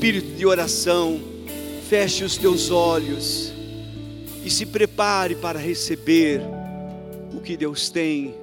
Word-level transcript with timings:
espírito 0.00 0.34
de 0.34 0.46
oração, 0.46 1.20
feche 1.86 2.24
os 2.24 2.38
teus 2.38 2.70
olhos 2.70 3.52
e 4.42 4.48
se 4.48 4.64
prepare 4.64 5.34
para 5.34 5.58
receber 5.58 6.40
o 7.34 7.40
que 7.42 7.54
Deus 7.54 7.90
tem 7.90 8.34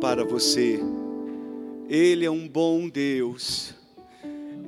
para 0.00 0.22
você. 0.22 0.78
Ele 1.88 2.24
é 2.24 2.30
um 2.30 2.46
bom 2.46 2.88
Deus, 2.88 3.74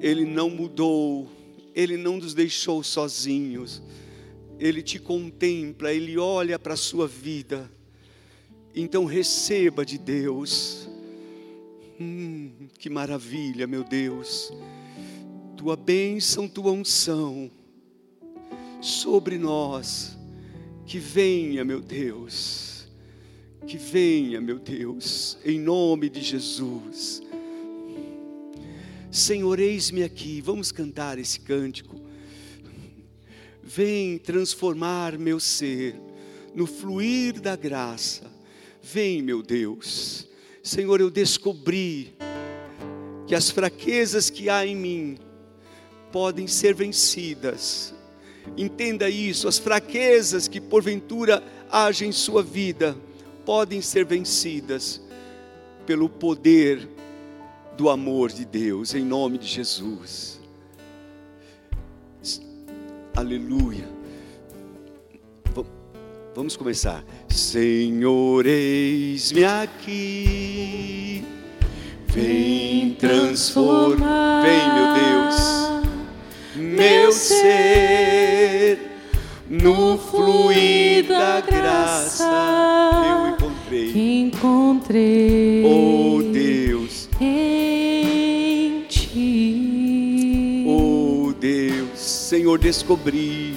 Ele 0.01 0.25
não 0.25 0.51
mudou, 0.51 1.29
Ele 1.77 1.97
não 1.97 2.17
nos 2.17 2.35
deixou 2.35 2.83
sozinhos, 2.83 3.81
Ele 4.59 4.83
te 4.83 4.99
contempla, 4.99 5.95
Ele 5.95 6.19
olha 6.19 6.59
para 6.59 6.75
a 6.75 6.77
sua 6.77 7.07
vida. 7.07 7.71
Então 8.75 9.05
receba 9.05 9.87
de 9.87 9.97
Deus. 9.97 10.89
Hum, 12.01 12.51
que 12.81 12.91
maravilha, 12.91 13.65
meu 13.65 13.85
Deus. 13.85 14.53
Tua 15.61 15.77
bênção, 15.77 16.49
tua 16.49 16.73
unção 16.73 17.51
sobre 18.81 19.37
nós. 19.37 20.17
Que 20.87 20.99
venha, 20.99 21.63
meu 21.67 21.83
Deus. 21.83 22.89
Que 23.67 23.77
venha, 23.77 24.41
meu 24.41 24.59
Deus, 24.59 25.37
em 25.45 25.61
nome 25.61 26.09
de 26.09 26.23
Jesus. 26.23 27.21
Senhor, 29.11 29.61
eis-me 29.61 30.03
aqui. 30.03 30.41
Vamos 30.41 30.73
cantar 30.73 31.19
esse 31.19 31.39
cântico. 31.41 32.01
Vem 33.63 34.17
transformar 34.17 35.19
meu 35.19 35.39
ser 35.39 35.95
no 36.55 36.67
fluir 36.67 37.39
da 37.39 37.55
graça. 37.55 38.33
Vem, 38.83 39.21
meu 39.21 39.43
Deus. 39.43 40.27
Senhor, 40.63 41.03
eu 41.03 41.11
descobri 41.11 42.15
que 43.27 43.35
as 43.35 43.51
fraquezas 43.51 44.31
que 44.31 44.49
há 44.49 44.65
em 44.65 44.75
mim 44.75 45.19
podem 46.13 46.47
ser 46.47 46.75
vencidas. 46.75 47.95
Entenda 48.57 49.09
isso, 49.09 49.49
as 49.49 49.59
fraquezas 49.59 50.49
que 50.49 50.61
porventura 50.61 51.43
agem 51.71 52.09
em 52.09 52.13
sua 52.13 52.43
vida 52.43 52.97
podem 53.45 53.81
ser 53.81 54.05
vencidas 54.05 55.01
pelo 55.87 56.09
poder 56.09 56.89
do 57.77 57.89
amor 57.89 58.31
de 58.31 58.45
Deus, 58.45 58.95
em 58.95 59.05
nome 59.05 59.39
de 59.39 59.47
Jesus. 59.47 60.41
Aleluia. 63.17 64.01
Vamos 66.35 66.57
começar. 66.57 67.05
Senhor, 67.29 68.47
eis-me 68.47 69.45
aqui. 69.45 71.25
Vem 72.07 72.95
transformar. 72.95 74.43
Vem, 74.43 74.75
meu 74.75 74.95
Deus. 74.95 75.70
Meu 76.61 77.11
ser 77.13 78.79
no 79.49 79.99
fluir 79.99 81.07
da 81.09 81.41
graça. 81.41 82.29
Eu 83.09 83.29
encontrei. 83.35 84.21
Encontrei. 84.21 85.65
Oh 85.65 86.23
Deus. 86.33 87.09
Em 87.21 88.85
ti. 88.89 90.65
Oh 90.69 91.33
Deus. 91.33 91.99
Senhor, 91.99 92.59
descobri 92.59 93.57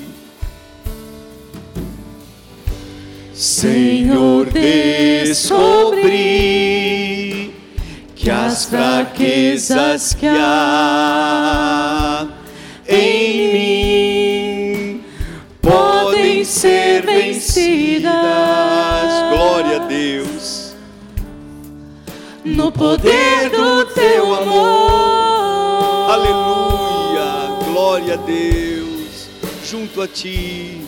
Senhor, 3.34 4.46
descobri 4.52 6.14
que 8.16 8.30
as 8.30 8.66
fraquezas 8.66 10.14
que 10.14 10.28
há 10.28 11.93
em 12.94 13.54
mim 14.94 15.04
podem 15.62 16.44
ser 16.46 17.06
vencidas. 17.06 18.12
Glória 19.32 19.78
a 19.82 19.86
Deus. 19.88 20.76
No 22.46 22.72
poder 22.72 23.50
do 23.50 23.86
teu 23.86 24.36
amor. 24.36 26.12
Aleluia. 26.12 27.58
Glória 27.66 28.14
a 28.14 28.18
Deus. 28.18 29.30
Junto 29.66 30.02
a 30.02 30.08
ti. 30.08 30.82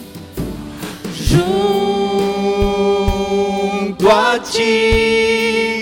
Junto 1.15 1.65
a 4.09 4.37
ti, 4.39 5.74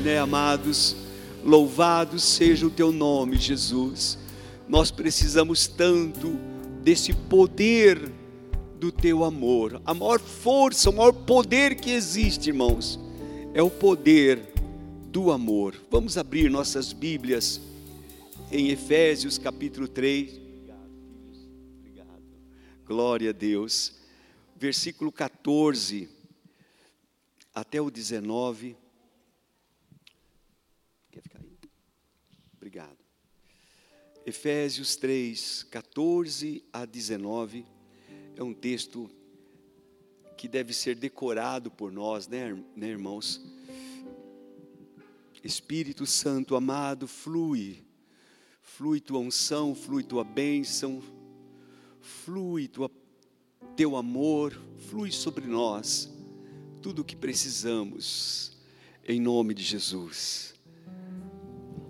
né, 0.00 0.18
amados? 0.18 0.96
Louvado 1.44 2.18
seja 2.18 2.66
o 2.66 2.70
teu 2.70 2.90
nome, 2.92 3.36
Jesus. 3.36 4.18
Nós 4.68 4.90
precisamos 4.90 5.66
tanto 5.66 6.38
desse 6.82 7.12
poder 7.12 8.10
do 8.78 8.90
teu 8.90 9.24
amor. 9.24 9.80
A 9.84 9.94
maior 9.94 10.20
força, 10.20 10.90
o 10.90 10.92
maior 10.92 11.12
poder 11.12 11.74
que 11.74 11.90
existe, 11.90 12.48
irmãos, 12.48 12.98
é 13.54 13.62
o 13.62 13.70
poder 13.70 14.52
do 15.08 15.30
amor. 15.30 15.74
Vamos 15.90 16.18
abrir 16.18 16.50
nossas 16.50 16.92
Bíblias 16.92 17.60
em 18.50 18.68
Efésios 18.68 19.38
capítulo 19.38 19.88
3. 19.88 20.36
Obrigado, 20.36 20.90
filhos. 21.08 21.48
Obrigado. 21.78 22.22
Glória 22.86 23.30
a 23.30 23.32
Deus. 23.32 23.94
Versículo 24.56 25.12
14 25.12 26.08
até 27.54 27.80
o 27.80 27.90
19. 27.90 28.76
Quer 31.12 31.22
ficar 31.22 31.38
aí? 31.38 31.56
Obrigado. 32.64 32.96
Efésios 34.24 34.96
3, 34.96 35.64
14 35.64 36.64
a 36.72 36.86
19. 36.86 37.66
É 38.34 38.42
um 38.42 38.54
texto 38.54 39.10
que 40.34 40.48
deve 40.48 40.72
ser 40.72 40.94
decorado 40.94 41.70
por 41.70 41.92
nós, 41.92 42.26
né, 42.26 42.58
né 42.74 42.88
irmãos? 42.88 43.44
Espírito 45.42 46.06
Santo 46.06 46.56
amado, 46.56 47.06
flui, 47.06 47.84
flui 48.62 48.98
tua 48.98 49.18
unção, 49.18 49.74
flui 49.74 50.02
tua 50.02 50.24
bênção, 50.24 51.02
flui 52.00 52.66
tua, 52.66 52.90
teu 53.76 53.94
amor, 53.94 54.58
flui 54.88 55.12
sobre 55.12 55.46
nós, 55.46 56.10
tudo 56.80 57.02
o 57.02 57.04
que 57.04 57.14
precisamos, 57.14 58.56
em 59.06 59.20
nome 59.20 59.52
de 59.52 59.62
Jesus. 59.62 60.53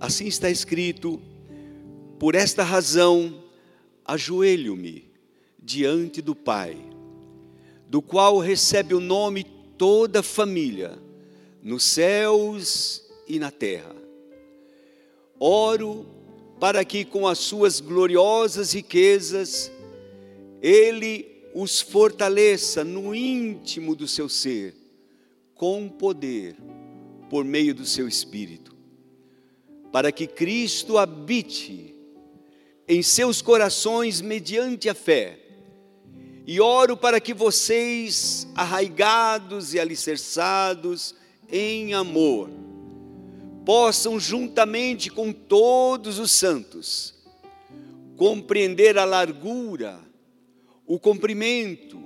Assim 0.00 0.26
está 0.26 0.50
escrito, 0.50 1.20
por 2.18 2.34
esta 2.34 2.62
razão, 2.62 3.42
ajoelho-me 4.04 5.10
diante 5.58 6.20
do 6.20 6.34
Pai, 6.34 6.76
do 7.88 8.02
qual 8.02 8.38
recebe 8.38 8.94
o 8.94 9.00
nome 9.00 9.44
toda 9.78 10.22
família, 10.22 10.98
nos 11.62 11.84
céus 11.84 13.02
e 13.26 13.38
na 13.38 13.50
terra. 13.50 13.94
Oro 15.38 16.06
para 16.60 16.84
que 16.84 17.04
com 17.04 17.26
as 17.26 17.38
suas 17.38 17.80
gloriosas 17.80 18.72
riquezas 18.72 19.70
ele 20.62 21.34
os 21.54 21.80
fortaleça 21.80 22.82
no 22.82 23.14
íntimo 23.14 23.94
do 23.94 24.08
seu 24.08 24.28
ser, 24.28 24.74
com 25.54 25.88
poder, 25.88 26.56
por 27.30 27.44
meio 27.44 27.74
do 27.74 27.86
seu 27.86 28.08
espírito, 28.08 28.73
para 29.94 30.10
que 30.10 30.26
Cristo 30.26 30.98
habite 30.98 31.94
em 32.88 33.00
seus 33.00 33.40
corações 33.40 34.20
mediante 34.20 34.88
a 34.88 34.94
fé. 34.94 35.38
E 36.44 36.60
oro 36.60 36.96
para 36.96 37.20
que 37.20 37.32
vocês, 37.32 38.44
arraigados 38.56 39.72
e 39.72 39.78
alicerçados 39.78 41.14
em 41.48 41.94
amor, 41.94 42.50
possam, 43.64 44.18
juntamente 44.18 45.10
com 45.10 45.32
todos 45.32 46.18
os 46.18 46.32
santos, 46.32 47.14
compreender 48.16 48.98
a 48.98 49.04
largura, 49.04 50.00
o 50.88 50.98
comprimento, 50.98 52.02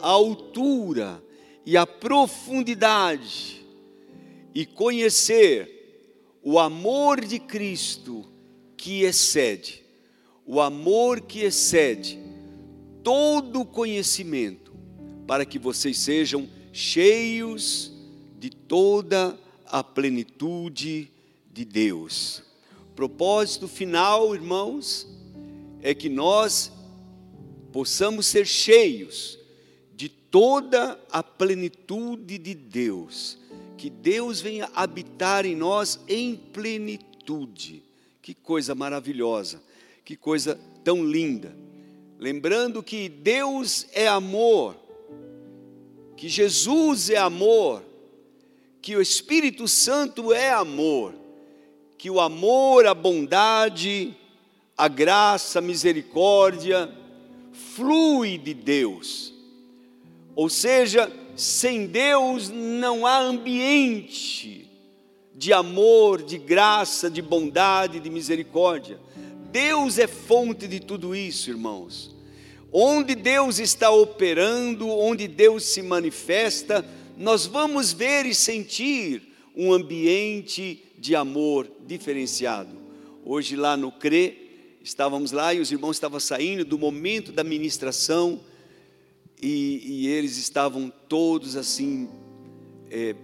a 0.00 0.08
altura 0.08 1.22
e 1.64 1.76
a 1.76 1.86
profundidade, 1.86 3.64
e 4.52 4.66
conhecer 4.66 5.77
o 6.50 6.58
amor 6.58 7.22
de 7.22 7.38
Cristo 7.38 8.24
que 8.74 9.02
excede, 9.02 9.84
o 10.46 10.62
amor 10.62 11.20
que 11.20 11.40
excede 11.40 12.18
todo 13.04 13.66
conhecimento, 13.66 14.72
para 15.26 15.44
que 15.44 15.58
vocês 15.58 15.98
sejam 15.98 16.48
cheios 16.72 17.92
de 18.38 18.48
toda 18.48 19.38
a 19.66 19.84
plenitude 19.84 21.12
de 21.52 21.66
Deus. 21.66 22.42
Propósito 22.96 23.68
final, 23.68 24.34
irmãos, 24.34 25.06
é 25.82 25.94
que 25.94 26.08
nós 26.08 26.72
possamos 27.70 28.24
ser 28.24 28.46
cheios 28.46 29.38
de 29.94 30.08
toda 30.08 30.98
a 31.10 31.22
plenitude 31.22 32.38
de 32.38 32.54
Deus, 32.54 33.36
que 33.78 33.88
Deus 33.88 34.40
venha 34.40 34.68
habitar 34.74 35.46
em 35.46 35.54
nós 35.54 36.00
em 36.08 36.34
plenitude. 36.34 37.82
Que 38.20 38.34
coisa 38.34 38.74
maravilhosa, 38.74 39.62
que 40.04 40.16
coisa 40.16 40.58
tão 40.82 41.04
linda. 41.04 41.56
Lembrando 42.18 42.82
que 42.82 43.08
Deus 43.08 43.86
é 43.92 44.08
amor, 44.08 44.76
que 46.16 46.28
Jesus 46.28 47.08
é 47.08 47.16
amor, 47.16 47.84
que 48.82 48.96
o 48.96 49.00
Espírito 49.00 49.68
Santo 49.68 50.32
é 50.32 50.50
amor, 50.50 51.14
que 51.96 52.10
o 52.10 52.20
amor, 52.20 52.84
a 52.86 52.94
bondade, 52.94 54.14
a 54.76 54.88
graça, 54.88 55.60
a 55.60 55.62
misericórdia 55.62 56.92
flui 57.52 58.36
de 58.36 58.54
Deus. 58.54 59.32
Ou 60.34 60.48
seja, 60.48 61.10
sem 61.38 61.86
Deus 61.86 62.50
não 62.50 63.06
há 63.06 63.20
ambiente 63.20 64.68
de 65.36 65.52
amor, 65.52 66.20
de 66.20 66.36
graça, 66.36 67.08
de 67.08 67.22
bondade, 67.22 68.00
de 68.00 68.10
misericórdia. 68.10 68.98
Deus 69.52 70.00
é 70.00 70.08
fonte 70.08 70.66
de 70.66 70.80
tudo 70.80 71.14
isso, 71.14 71.48
irmãos. 71.48 72.12
Onde 72.72 73.14
Deus 73.14 73.60
está 73.60 73.88
operando, 73.88 74.88
onde 74.88 75.28
Deus 75.28 75.62
se 75.62 75.80
manifesta, 75.80 76.84
nós 77.16 77.46
vamos 77.46 77.92
ver 77.92 78.26
e 78.26 78.34
sentir 78.34 79.22
um 79.56 79.72
ambiente 79.72 80.82
de 80.98 81.14
amor 81.14 81.70
diferenciado. 81.86 82.76
Hoje, 83.24 83.54
lá 83.54 83.76
no 83.76 83.92
CRE, 83.92 84.76
estávamos 84.82 85.30
lá 85.30 85.54
e 85.54 85.60
os 85.60 85.70
irmãos 85.70 85.96
estavam 85.96 86.18
saindo 86.18 86.64
do 86.64 86.76
momento 86.76 87.30
da 87.30 87.44
ministração 87.44 88.40
e, 89.40 89.82
e 89.84 90.08
eles 90.08 90.36
estavam 90.36 90.92
todos 91.08 91.56
assim, 91.56 92.08
é, 92.90 93.14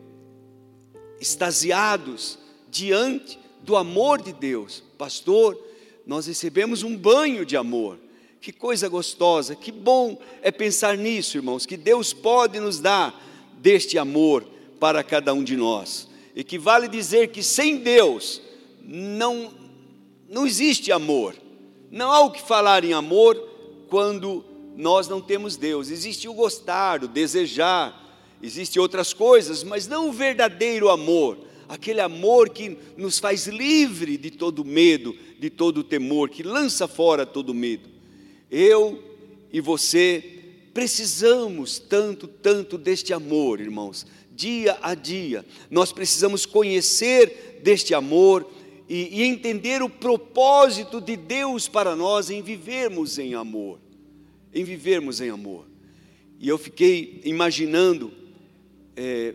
extasiados 1.21 2.39
diante 2.69 3.39
do 3.63 3.77
amor 3.77 4.23
de 4.23 4.33
Deus. 4.33 4.83
Pastor, 4.97 5.59
nós 6.07 6.27
recebemos 6.27 6.83
um 6.83 6.97
banho 6.97 7.45
de 7.45 7.57
amor. 7.57 7.99
Que 8.41 8.53
coisa 8.53 8.89
gostosa, 8.89 9.57
que 9.57 9.73
bom 9.73 10.19
é 10.43 10.51
pensar 10.51 10.99
nisso, 10.99 11.39
irmãos, 11.39 11.65
que 11.65 11.79
Deus 11.79 12.13
pode 12.13 12.61
nos 12.61 12.79
dar 12.79 13.19
deste 13.59 13.97
amor 13.97 14.45
para 14.79 15.03
cada 15.03 15.33
um 15.33 15.43
de 15.43 15.57
nós. 15.57 16.09
E 16.37 16.45
que 16.45 16.59
vale 16.59 16.87
dizer 16.87 17.29
que 17.29 17.43
sem 17.43 17.79
Deus 17.79 18.43
não, 18.83 19.51
não 20.29 20.47
existe 20.47 20.93
amor. 20.93 21.35
Não 21.91 22.13
há 22.13 22.21
o 22.21 22.31
que 22.31 22.43
falar 22.43 22.85
em 22.85 22.93
amor 22.93 23.35
quando 23.89 24.45
nós 24.77 25.09
não 25.09 25.21
temos 25.21 25.57
Deus. 25.57 25.91
Existe 25.91 26.29
o 26.29 26.35
gostar, 26.35 27.03
o 27.05 27.09
desejar, 27.09 28.01
existem 28.43 28.81
outras 28.81 29.13
coisas, 29.13 29.63
mas 29.63 29.87
não 29.87 30.09
o 30.09 30.13
verdadeiro 30.13 30.89
amor 30.89 31.39
aquele 31.69 32.01
amor 32.01 32.51
que 32.51 32.77
nos 32.97 33.19
faz 33.19 33.47
livre 33.47 34.17
de 34.17 34.31
todo 34.31 34.65
medo, 34.65 35.17
de 35.39 35.51
todo 35.51 35.85
temor, 35.85 36.29
que 36.29 36.43
lança 36.43 36.87
fora 36.87 37.27
todo 37.27 37.55
medo. 37.55 37.89
Eu 38.51 39.03
e 39.53 39.61
você 39.61 40.23
precisamos 40.73 41.79
tanto, 41.79 42.27
tanto 42.27 42.77
deste 42.77 43.13
amor, 43.13 43.61
irmãos, 43.61 44.07
dia 44.35 44.77
a 44.83 44.95
dia. 44.95 45.45
Nós 45.71 45.93
precisamos 45.93 46.45
conhecer 46.45 47.61
deste 47.63 47.95
amor 47.95 48.49
e, 48.89 49.21
e 49.21 49.23
entender 49.23 49.83
o 49.83 49.89
propósito 49.89 51.01
de 51.01 51.17
Deus 51.17 51.69
para 51.69 51.95
nós 51.95 52.31
em 52.31 52.43
vivermos 52.43 53.19
em 53.19 53.35
amor. 53.35 53.79
Em 54.55 54.63
vivermos 54.63 55.21
em 55.21 55.31
amor. 55.31 55.67
E 56.39 56.49
eu 56.49 56.57
fiquei 56.57 57.21
imaginando 57.25 58.13
é, 58.97 59.35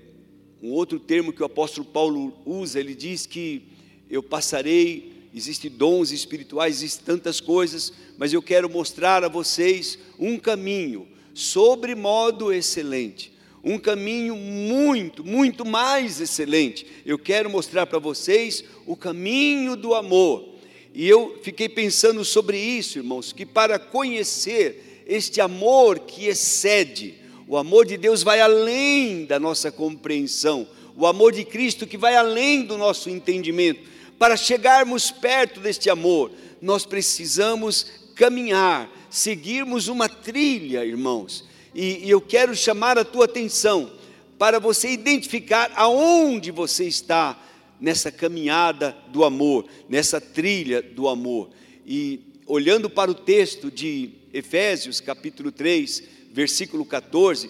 um 0.61 0.71
outro 0.71 0.99
termo 0.99 1.33
que 1.33 1.41
o 1.41 1.45
apóstolo 1.45 1.85
Paulo 1.85 2.33
usa, 2.45 2.79
ele 2.79 2.95
diz 2.95 3.25
que 3.25 3.63
eu 4.09 4.23
passarei, 4.23 5.11
existem 5.33 5.69
dons 5.69 6.11
espirituais, 6.11 6.77
existem 6.77 7.05
tantas 7.05 7.39
coisas, 7.39 7.93
mas 8.17 8.33
eu 8.33 8.41
quero 8.41 8.69
mostrar 8.69 9.23
a 9.23 9.27
vocês 9.27 9.99
um 10.17 10.37
caminho 10.37 11.07
sobre 11.33 11.95
modo 11.95 12.51
excelente, 12.51 13.31
um 13.63 13.77
caminho 13.77 14.35
muito, 14.35 15.23
muito 15.23 15.65
mais 15.65 16.19
excelente. 16.21 16.85
Eu 17.05 17.19
quero 17.19 17.49
mostrar 17.49 17.85
para 17.85 17.99
vocês 17.99 18.63
o 18.85 18.95
caminho 18.95 19.75
do 19.75 19.93
amor. 19.93 20.55
E 20.93 21.07
eu 21.07 21.39
fiquei 21.43 21.69
pensando 21.69 22.25
sobre 22.25 22.57
isso, 22.57 22.97
irmãos, 22.97 23.31
que 23.31 23.45
para 23.45 23.77
conhecer 23.77 24.88
este 25.09 25.41
amor 25.41 26.01
que 26.01 26.27
excede, 26.27 27.15
o 27.47 27.57
amor 27.57 27.83
de 27.83 27.97
Deus 27.97 28.21
vai 28.21 28.39
além 28.39 29.25
da 29.25 29.39
nossa 29.39 29.71
compreensão, 29.71 30.67
o 30.95 31.07
amor 31.07 31.33
de 31.33 31.43
Cristo 31.43 31.87
que 31.87 31.97
vai 31.97 32.15
além 32.15 32.61
do 32.61 32.77
nosso 32.77 33.09
entendimento. 33.09 33.81
Para 34.19 34.37
chegarmos 34.37 35.09
perto 35.09 35.59
deste 35.61 35.89
amor, 35.89 36.31
nós 36.61 36.85
precisamos 36.85 37.87
caminhar, 38.13 38.87
seguirmos 39.09 39.87
uma 39.87 40.07
trilha, 40.07 40.85
irmãos. 40.85 41.43
E, 41.73 42.05
e 42.05 42.09
eu 42.11 42.21
quero 42.21 42.55
chamar 42.55 42.99
a 42.99 43.03
tua 43.03 43.25
atenção 43.25 43.91
para 44.37 44.59
você 44.59 44.91
identificar 44.91 45.71
aonde 45.75 46.51
você 46.51 46.85
está 46.85 47.35
nessa 47.81 48.11
caminhada 48.11 48.95
do 49.07 49.23
amor, 49.23 49.65
nessa 49.89 50.21
trilha 50.21 50.83
do 50.83 51.07
amor. 51.07 51.49
E 51.83 52.19
olhando 52.45 52.91
para 52.91 53.09
o 53.09 53.15
texto 53.15 53.71
de 53.71 54.18
Efésios, 54.33 54.99
capítulo 54.99 55.51
3, 55.51 56.03
versículo 56.31 56.85
14, 56.85 57.49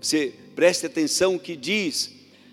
você 0.00 0.32
preste 0.54 0.86
atenção 0.86 1.38
que 1.38 1.56
diz 1.56 2.12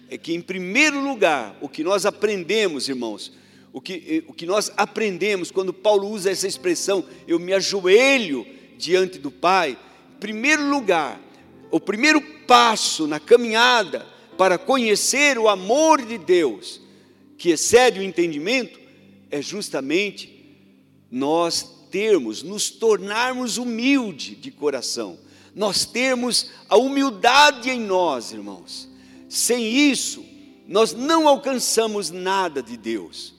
é 0.09 0.17
que 0.17 0.33
em 0.33 0.41
primeiro 0.41 1.01
lugar, 1.01 1.57
o 1.61 1.67
que 1.67 1.83
nós 1.83 2.05
aprendemos, 2.05 2.87
irmãos, 2.87 3.33
o 3.73 3.81
que, 3.81 4.23
o 4.27 4.33
que 4.33 4.45
nós 4.45 4.71
aprendemos 4.77 5.51
quando 5.51 5.73
Paulo 5.73 6.09
usa 6.09 6.31
essa 6.31 6.47
expressão, 6.47 7.05
eu 7.27 7.37
me 7.39 7.53
ajoelho 7.53 8.47
diante 8.77 9.19
do 9.19 9.29
Pai, 9.29 9.77
em 10.15 10.19
primeiro 10.19 10.69
lugar, 10.69 11.21
o 11.69 11.79
primeiro 11.79 12.21
passo 12.21 13.05
na 13.05 13.19
caminhada 13.19 14.05
para 14.37 14.57
conhecer 14.57 15.37
o 15.37 15.49
amor 15.49 16.01
de 16.05 16.17
Deus, 16.17 16.81
que 17.37 17.49
excede 17.49 17.99
o 17.99 18.03
entendimento, 18.03 18.79
é 19.29 19.41
justamente 19.41 20.55
nós 21.11 21.76
termos, 21.89 22.43
nos 22.43 22.69
tornarmos 22.69 23.57
humilde 23.57 24.35
de 24.35 24.51
coração 24.51 25.17
nós 25.57 25.85
termos 25.85 26.51
a 26.69 26.77
humildade 26.77 27.71
em 27.71 27.79
nós, 27.79 28.31
irmãos. 28.31 28.87
Sem 29.27 29.65
isso, 29.65 30.23
nós 30.67 30.93
não 30.93 31.27
alcançamos 31.27 32.11
nada 32.11 32.61
de 32.61 32.77
Deus. 32.77 33.33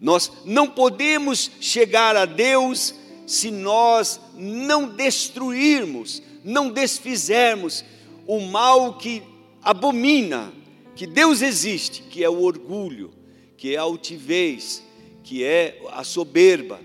Nós 0.00 0.32
não 0.46 0.66
podemos 0.66 1.50
chegar 1.60 2.16
a 2.16 2.24
Deus 2.24 2.94
se 3.26 3.50
nós 3.50 4.18
não 4.34 4.88
destruirmos, 4.88 6.22
não 6.42 6.70
desfizermos 6.70 7.84
o 8.26 8.40
mal 8.40 8.94
que 8.94 9.22
abomina 9.62 10.50
que 10.96 11.06
Deus 11.06 11.42
existe, 11.42 12.04
que 12.04 12.24
é 12.24 12.30
o 12.30 12.40
orgulho, 12.40 13.12
que 13.58 13.74
é 13.74 13.78
a 13.78 13.82
altivez, 13.82 14.82
que 15.22 15.44
é 15.44 15.78
a 15.92 16.02
soberba. 16.04 16.80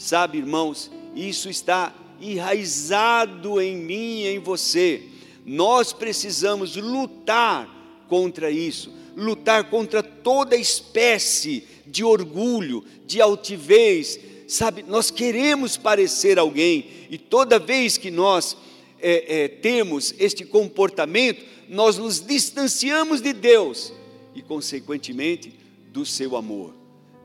Sabe, 0.00 0.38
irmãos, 0.38 0.90
isso 1.14 1.50
está 1.50 1.94
enraizado 2.22 3.60
em 3.60 3.76
mim 3.76 4.22
e 4.22 4.28
em 4.28 4.38
você. 4.38 5.02
Nós 5.44 5.92
precisamos 5.92 6.74
lutar 6.74 7.68
contra 8.08 8.50
isso, 8.50 8.90
lutar 9.14 9.68
contra 9.68 10.02
toda 10.02 10.56
espécie 10.56 11.64
de 11.86 12.02
orgulho, 12.02 12.82
de 13.04 13.20
altivez. 13.20 14.18
Sabe, 14.48 14.82
nós 14.88 15.10
queremos 15.10 15.76
parecer 15.76 16.38
alguém, 16.38 16.86
e 17.10 17.18
toda 17.18 17.58
vez 17.58 17.98
que 17.98 18.10
nós 18.10 18.56
é, 18.98 19.42
é, 19.42 19.48
temos 19.48 20.14
este 20.18 20.46
comportamento, 20.46 21.44
nós 21.68 21.98
nos 21.98 22.24
distanciamos 22.26 23.20
de 23.20 23.34
Deus 23.34 23.92
e, 24.34 24.40
consequentemente, 24.40 25.52
do 25.92 26.06
seu 26.06 26.36
amor. 26.36 26.74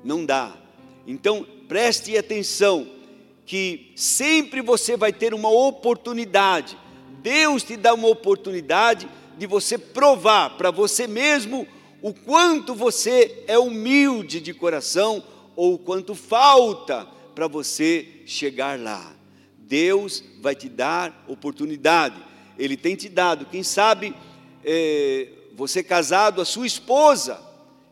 Não 0.03 0.25
dá. 0.25 0.57
Então, 1.07 1.47
preste 1.67 2.17
atenção 2.17 2.87
que 3.45 3.91
sempre 3.95 4.61
você 4.61 4.97
vai 4.97 5.13
ter 5.13 5.33
uma 5.33 5.49
oportunidade. 5.49 6.77
Deus 7.21 7.63
te 7.63 7.77
dá 7.77 7.93
uma 7.93 8.07
oportunidade 8.07 9.07
de 9.37 9.45
você 9.45 9.77
provar 9.77 10.57
para 10.57 10.71
você 10.71 11.07
mesmo 11.07 11.67
o 12.01 12.13
quanto 12.13 12.73
você 12.73 13.43
é 13.47 13.57
humilde 13.57 14.39
de 14.39 14.53
coração 14.53 15.23
ou 15.55 15.75
o 15.75 15.79
quanto 15.79 16.15
falta 16.15 17.07
para 17.33 17.47
você 17.47 18.21
chegar 18.25 18.79
lá. 18.79 19.13
Deus 19.57 20.23
vai 20.41 20.55
te 20.55 20.69
dar 20.69 21.25
oportunidade. 21.27 22.15
Ele 22.57 22.77
tem 22.77 22.95
te 22.95 23.09
dado. 23.09 23.45
Quem 23.45 23.63
sabe 23.63 24.15
é, 24.63 25.29
você 25.55 25.83
casado, 25.83 26.41
a 26.41 26.45
sua 26.45 26.67
esposa 26.67 27.41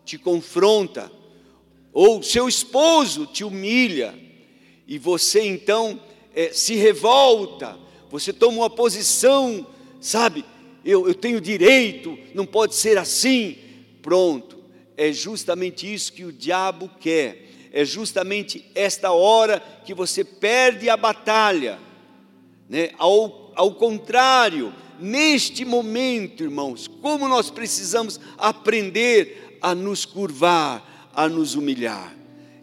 te 0.06 0.18
confronta, 0.18 1.12
ou 1.94 2.24
seu 2.24 2.48
esposo 2.48 3.28
te 3.28 3.44
humilha, 3.44 4.14
e 4.88 4.98
você 4.98 5.42
então 5.42 6.00
é, 6.36 6.52
se 6.52 6.76
revolta, 6.76 7.78
você 8.10 8.34
toma 8.34 8.58
uma 8.58 8.70
posição, 8.70 9.66
sabe, 10.02 10.44
eu, 10.84 11.08
eu 11.08 11.14
tenho 11.14 11.40
direito, 11.40 12.18
não 12.34 12.46
pode 12.46 12.76
ser 12.76 12.98
assim. 12.98 13.58
Pronto, 14.02 14.58
é 14.98 15.12
justamente 15.14 15.92
isso 15.92 16.12
que 16.12 16.26
o 16.26 16.32
diabo 16.32 16.90
quer, 17.00 17.50
é 17.72 17.86
justamente 17.86 18.70
esta 18.76 19.12
hora 19.12 19.60
que 19.86 19.94
você 19.94 20.24
perde 20.24 20.90
a 20.90 20.98
batalha, 20.98 21.80
né? 22.70 22.92
ao, 22.98 23.52
ao 23.56 23.74
contrário, 23.76 24.74
neste 25.00 25.66
momento, 25.66 26.44
irmãos, 26.44 26.88
como 26.88 27.28
nós 27.28 27.50
precisamos 27.50 28.20
aprender 28.38 29.58
a 29.62 29.74
nos 29.74 30.06
curvar, 30.06 30.93
a 31.14 31.30
nos 31.30 31.56
humilhar. 31.56 32.16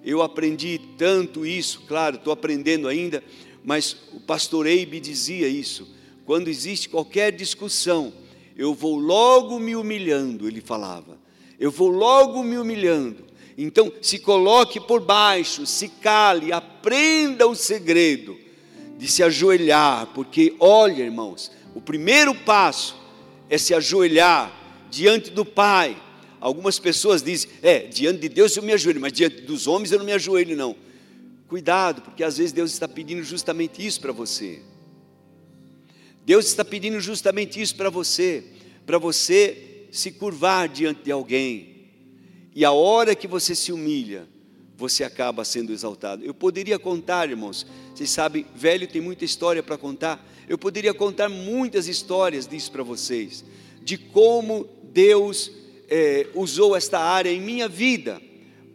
Eu 0.04 0.22
aprendi 0.22 0.80
tanto 0.96 1.44
isso, 1.46 1.82
claro, 1.86 2.16
estou 2.16 2.32
aprendendo 2.32 2.88
ainda, 2.88 3.22
mas 3.64 3.96
o 4.12 4.20
pastor 4.20 4.66
Eibe 4.66 4.98
dizia 4.98 5.48
isso. 5.48 5.88
Quando 6.24 6.48
existe 6.48 6.88
qualquer 6.88 7.32
discussão, 7.32 8.12
eu 8.56 8.74
vou 8.74 8.96
logo 8.96 9.58
me 9.58 9.76
humilhando, 9.76 10.46
ele 10.46 10.60
falava. 10.60 11.18
Eu 11.58 11.70
vou 11.70 11.88
logo 11.88 12.42
me 12.42 12.56
humilhando. 12.56 13.24
Então, 13.56 13.92
se 14.00 14.18
coloque 14.18 14.80
por 14.80 15.00
baixo, 15.00 15.66
se 15.66 15.88
cale, 15.88 16.52
aprenda 16.52 17.46
o 17.46 17.54
segredo 17.54 18.38
de 18.96 19.06
se 19.08 19.22
ajoelhar, 19.22 20.08
porque 20.14 20.54
olha, 20.58 21.02
irmãos, 21.02 21.50
o 21.74 21.80
primeiro 21.80 22.34
passo 22.34 22.96
é 23.48 23.58
se 23.58 23.74
ajoelhar 23.74 24.52
diante 24.90 25.30
do 25.30 25.44
Pai. 25.44 25.96
Algumas 26.40 26.78
pessoas 26.78 27.22
dizem, 27.22 27.50
é, 27.62 27.80
diante 27.80 28.20
de 28.20 28.28
Deus 28.28 28.56
eu 28.56 28.62
me 28.62 28.72
ajoelho, 28.72 29.00
mas 29.00 29.12
diante 29.12 29.42
dos 29.42 29.66
homens 29.66 29.92
eu 29.92 29.98
não 29.98 30.06
me 30.06 30.12
ajoelho, 30.12 30.56
não. 30.56 30.74
Cuidado, 31.46 32.00
porque 32.00 32.24
às 32.24 32.38
vezes 32.38 32.52
Deus 32.52 32.72
está 32.72 32.88
pedindo 32.88 33.22
justamente 33.22 33.84
isso 33.84 34.00
para 34.00 34.12
você. 34.12 34.62
Deus 36.24 36.46
está 36.46 36.64
pedindo 36.64 36.98
justamente 37.00 37.60
isso 37.60 37.76
para 37.76 37.90
você, 37.90 38.44
para 38.86 38.96
você 38.98 39.86
se 39.90 40.12
curvar 40.12 40.68
diante 40.68 41.02
de 41.02 41.12
alguém. 41.12 41.88
E 42.54 42.64
a 42.64 42.72
hora 42.72 43.14
que 43.14 43.26
você 43.26 43.54
se 43.54 43.72
humilha, 43.72 44.26
você 44.76 45.04
acaba 45.04 45.44
sendo 45.44 45.72
exaltado. 45.72 46.24
Eu 46.24 46.32
poderia 46.32 46.78
contar, 46.78 47.28
irmãos, 47.28 47.66
vocês 47.94 48.08
sabem, 48.08 48.46
velho 48.54 48.88
tem 48.88 49.02
muita 49.02 49.26
história 49.26 49.62
para 49.62 49.76
contar. 49.76 50.26
Eu 50.48 50.56
poderia 50.56 50.94
contar 50.94 51.28
muitas 51.28 51.86
histórias 51.86 52.46
disso 52.46 52.72
para 52.72 52.82
vocês, 52.82 53.44
de 53.82 53.98
como 53.98 54.66
Deus 54.84 55.50
é, 55.90 56.26
usou 56.34 56.76
esta 56.76 56.98
área 56.98 57.30
em 57.30 57.40
minha 57.40 57.68
vida 57.68 58.22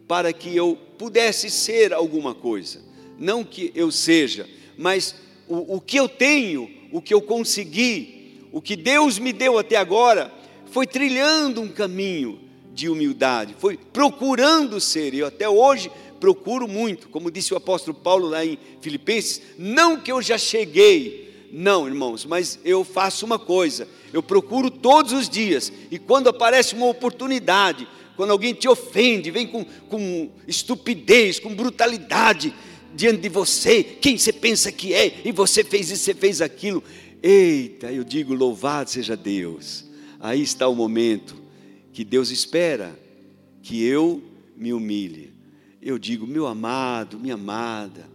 para 0.06 0.32
que 0.32 0.54
eu 0.54 0.78
pudesse 0.98 1.50
ser 1.50 1.92
alguma 1.92 2.34
coisa. 2.34 2.80
Não 3.18 3.42
que 3.42 3.72
eu 3.74 3.90
seja, 3.90 4.48
mas 4.76 5.14
o, 5.48 5.76
o 5.76 5.80
que 5.80 5.96
eu 5.96 6.08
tenho, 6.08 6.70
o 6.92 7.00
que 7.00 7.14
eu 7.14 7.22
consegui, 7.22 8.42
o 8.52 8.60
que 8.60 8.76
Deus 8.76 9.18
me 9.18 9.32
deu 9.32 9.58
até 9.58 9.76
agora, 9.76 10.32
foi 10.70 10.86
trilhando 10.86 11.62
um 11.62 11.68
caminho 11.68 12.40
de 12.72 12.88
humildade, 12.88 13.56
foi 13.58 13.78
procurando 13.78 14.78
ser, 14.78 15.14
eu 15.14 15.26
até 15.26 15.48
hoje 15.48 15.90
procuro 16.20 16.68
muito, 16.68 17.08
como 17.08 17.30
disse 17.30 17.54
o 17.54 17.56
apóstolo 17.56 17.96
Paulo 17.96 18.28
lá 18.28 18.44
em 18.44 18.58
Filipenses, 18.80 19.40
não 19.58 19.98
que 19.98 20.12
eu 20.12 20.20
já 20.20 20.36
cheguei, 20.36 21.25
não, 21.52 21.86
irmãos, 21.86 22.24
mas 22.24 22.58
eu 22.64 22.84
faço 22.84 23.24
uma 23.24 23.38
coisa, 23.38 23.88
eu 24.12 24.22
procuro 24.22 24.70
todos 24.70 25.12
os 25.12 25.28
dias, 25.28 25.72
e 25.90 25.98
quando 25.98 26.28
aparece 26.28 26.74
uma 26.74 26.86
oportunidade, 26.86 27.86
quando 28.16 28.30
alguém 28.30 28.54
te 28.54 28.68
ofende, 28.68 29.30
vem 29.30 29.46
com, 29.46 29.64
com 29.88 30.30
estupidez, 30.46 31.38
com 31.38 31.54
brutalidade 31.54 32.54
diante 32.94 33.20
de 33.20 33.28
você, 33.28 33.82
quem 33.82 34.16
você 34.16 34.32
pensa 34.32 34.72
que 34.72 34.94
é, 34.94 35.20
e 35.24 35.32
você 35.32 35.62
fez 35.62 35.90
isso, 35.90 36.04
você 36.04 36.14
fez 36.14 36.40
aquilo, 36.40 36.82
eita, 37.22 37.92
eu 37.92 38.04
digo, 38.04 38.32
louvado 38.34 38.90
seja 38.90 39.16
Deus, 39.16 39.84
aí 40.18 40.42
está 40.42 40.66
o 40.66 40.74
momento 40.74 41.36
que 41.92 42.04
Deus 42.04 42.30
espera 42.30 42.98
que 43.62 43.82
eu 43.84 44.22
me 44.56 44.72
humilhe. 44.72 45.32
Eu 45.80 45.98
digo, 45.98 46.26
meu 46.26 46.46
amado, 46.46 47.18
minha 47.18 47.34
amada. 47.34 48.08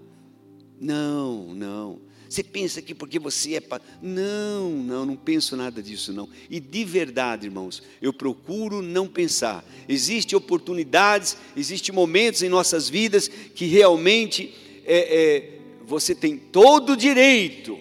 Não, 0.79 1.53
não. 1.53 1.99
Você 2.31 2.45
pensa 2.45 2.81
que 2.81 2.95
porque 2.95 3.19
você 3.19 3.55
é. 3.55 3.59
Pa... 3.59 3.81
Não, 4.01 4.69
não, 4.69 5.05
não 5.05 5.17
penso 5.17 5.57
nada 5.57 5.83
disso, 5.83 6.13
não. 6.13 6.29
E 6.49 6.61
de 6.61 6.85
verdade, 6.85 7.47
irmãos, 7.47 7.83
eu 8.01 8.13
procuro 8.13 8.81
não 8.81 9.05
pensar. 9.05 9.65
Existem 9.85 10.37
oportunidades, 10.37 11.35
existem 11.57 11.93
momentos 11.93 12.41
em 12.41 12.47
nossas 12.47 12.87
vidas 12.87 13.27
que 13.27 13.65
realmente 13.65 14.53
é, 14.85 14.97
é, 14.97 15.59
você 15.85 16.15
tem 16.15 16.37
todo 16.37 16.93
o 16.93 16.95
direito, 16.95 17.77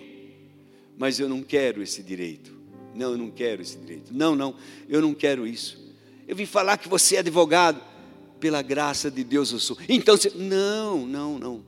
mas 0.98 1.20
eu 1.20 1.28
não 1.28 1.44
quero 1.44 1.80
esse 1.80 2.02
direito. 2.02 2.52
Não, 2.92 3.12
eu 3.12 3.18
não 3.18 3.30
quero 3.30 3.62
esse 3.62 3.78
direito. 3.78 4.12
Não, 4.12 4.34
não, 4.34 4.56
eu 4.88 5.00
não 5.00 5.14
quero 5.14 5.46
isso. 5.46 5.78
Eu 6.26 6.34
vim 6.34 6.44
falar 6.44 6.76
que 6.76 6.88
você 6.88 7.14
é 7.14 7.18
advogado. 7.20 7.80
Pela 8.40 8.62
graça 8.62 9.12
de 9.12 9.22
Deus 9.22 9.52
eu 9.52 9.60
sou. 9.60 9.78
Então, 9.88 10.16
você, 10.16 10.32
não, 10.34 11.06
não, 11.06 11.38
não. 11.38 11.64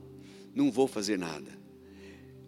Não 0.53 0.69
vou 0.69 0.87
fazer 0.87 1.17
nada. 1.17 1.62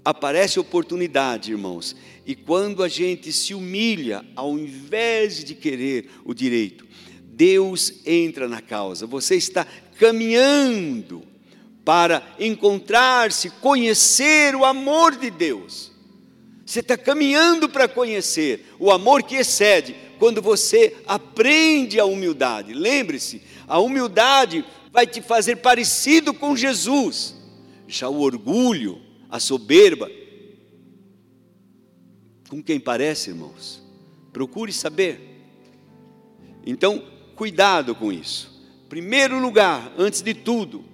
Aparece 0.06 0.60
oportunidade, 0.60 1.52
irmãos. 1.52 1.96
E 2.28 2.36
quando 2.36 2.84
a 2.84 2.88
gente 2.88 3.34
se 3.34 3.56
humilha, 3.56 4.24
ao 4.36 4.56
invés 4.56 5.44
de 5.44 5.56
querer 5.56 6.12
o 6.24 6.32
direito, 6.32 6.86
Deus 7.24 7.92
entra 8.06 8.48
na 8.48 8.62
causa. 8.62 9.08
Você 9.08 9.36
está 9.36 9.66
caminhando 9.98 11.24
para 11.84 12.22
encontrar-se, 12.40 13.50
conhecer 13.50 14.56
o 14.56 14.64
amor 14.64 15.16
de 15.16 15.32
Deus. 15.32 15.92
Você 16.64 16.82
está 16.82 16.96
caminhando 16.96 17.68
para 17.68 17.88
conhecer 17.88 18.64
o 18.80 18.92
amor 18.92 19.24
que 19.24 19.36
excede 19.36 19.96
quando 20.20 20.40
você 20.40 20.96
aprende 21.08 22.00
a 22.00 22.06
humildade. 22.06 22.74
Lembre-se, 22.74 23.42
a 23.68 23.80
humildade 23.80 24.64
vai 24.92 25.08
te 25.08 25.20
fazer 25.20 25.58
parecido 25.58 26.32
com 26.32 26.56
Jesus. 26.56 27.36
Já 27.88 28.08
o 28.08 28.22
orgulho, 28.22 29.05
a 29.30 29.40
soberba, 29.40 30.10
com 32.50 32.62
quem 32.62 32.80
parece, 32.80 33.32
irmãos? 33.32 33.82
Procure 34.32 34.72
saber. 34.72 35.20
Então, 36.66 37.04
cuidado 37.36 37.96
com 37.96 38.12
isso. 38.12 38.56
Primeiro 38.90 39.40
lugar, 39.40 39.94
antes 39.98 40.22
de 40.22 40.34
tudo, 40.34 40.86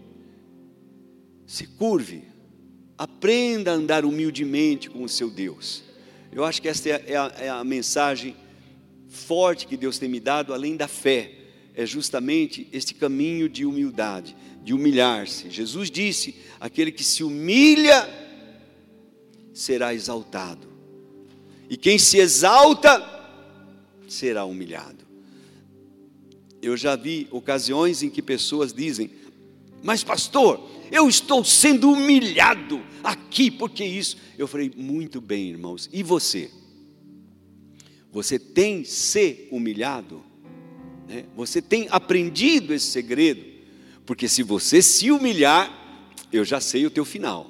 se 1.45 1.67
curve, 1.67 2.23
aprenda 2.97 3.71
a 3.71 3.75
andar 3.75 4.05
humildemente 4.05 4.89
com 4.89 5.03
o 5.03 5.09
seu 5.09 5.29
Deus. 5.29 5.83
Eu 6.31 6.45
acho 6.45 6.61
que 6.61 6.67
esta 6.67 6.89
é 6.89 7.15
a, 7.15 7.33
é 7.37 7.49
a 7.49 7.63
mensagem 7.63 8.35
forte 9.09 9.67
que 9.67 9.75
Deus 9.75 9.99
tem 9.99 10.07
me 10.07 10.19
dado, 10.19 10.53
além 10.53 10.77
da 10.77 10.87
fé, 10.87 11.33
é 11.73 11.85
justamente 11.85 12.67
este 12.71 12.93
caminho 12.93 13.49
de 13.49 13.65
humildade, 13.65 14.35
de 14.63 14.73
humilhar-se. 14.73 15.49
Jesus 15.49 15.89
disse: 15.89 16.35
aquele 16.59 16.91
que 16.91 17.03
se 17.03 17.23
humilha 17.23 18.07
será 19.53 19.93
exaltado, 19.93 20.67
e 21.69 21.75
quem 21.77 21.97
se 21.97 22.17
exalta 22.17 23.09
será 24.07 24.45
humilhado. 24.45 25.05
Eu 26.61 26.77
já 26.77 26.95
vi 26.95 27.27
ocasiões 27.31 28.03
em 28.03 28.09
que 28.09 28.21
pessoas 28.21 28.71
dizem: 28.71 29.09
Mas, 29.81 30.03
pastor, 30.03 30.69
eu 30.91 31.09
estou 31.09 31.43
sendo 31.43 31.91
humilhado 31.91 32.83
aqui, 33.03 33.49
porque 33.49 33.83
isso. 33.83 34.17
Eu 34.37 34.47
falei: 34.47 34.71
Muito 34.75 35.19
bem, 35.19 35.49
irmãos, 35.49 35.89
e 35.91 36.03
você? 36.03 36.51
Você 38.11 38.37
tem 38.37 38.83
se 38.83 39.47
humilhado? 39.49 40.21
Né? 41.07 41.25
Você 41.35 41.61
tem 41.61 41.87
aprendido 41.89 42.73
esse 42.73 42.87
segredo? 42.87 43.50
Porque 44.11 44.27
se 44.27 44.43
você 44.43 44.81
se 44.81 45.09
humilhar, 45.09 45.71
eu 46.33 46.43
já 46.43 46.59
sei 46.59 46.85
o 46.85 46.91
teu 46.91 47.05
final. 47.05 47.49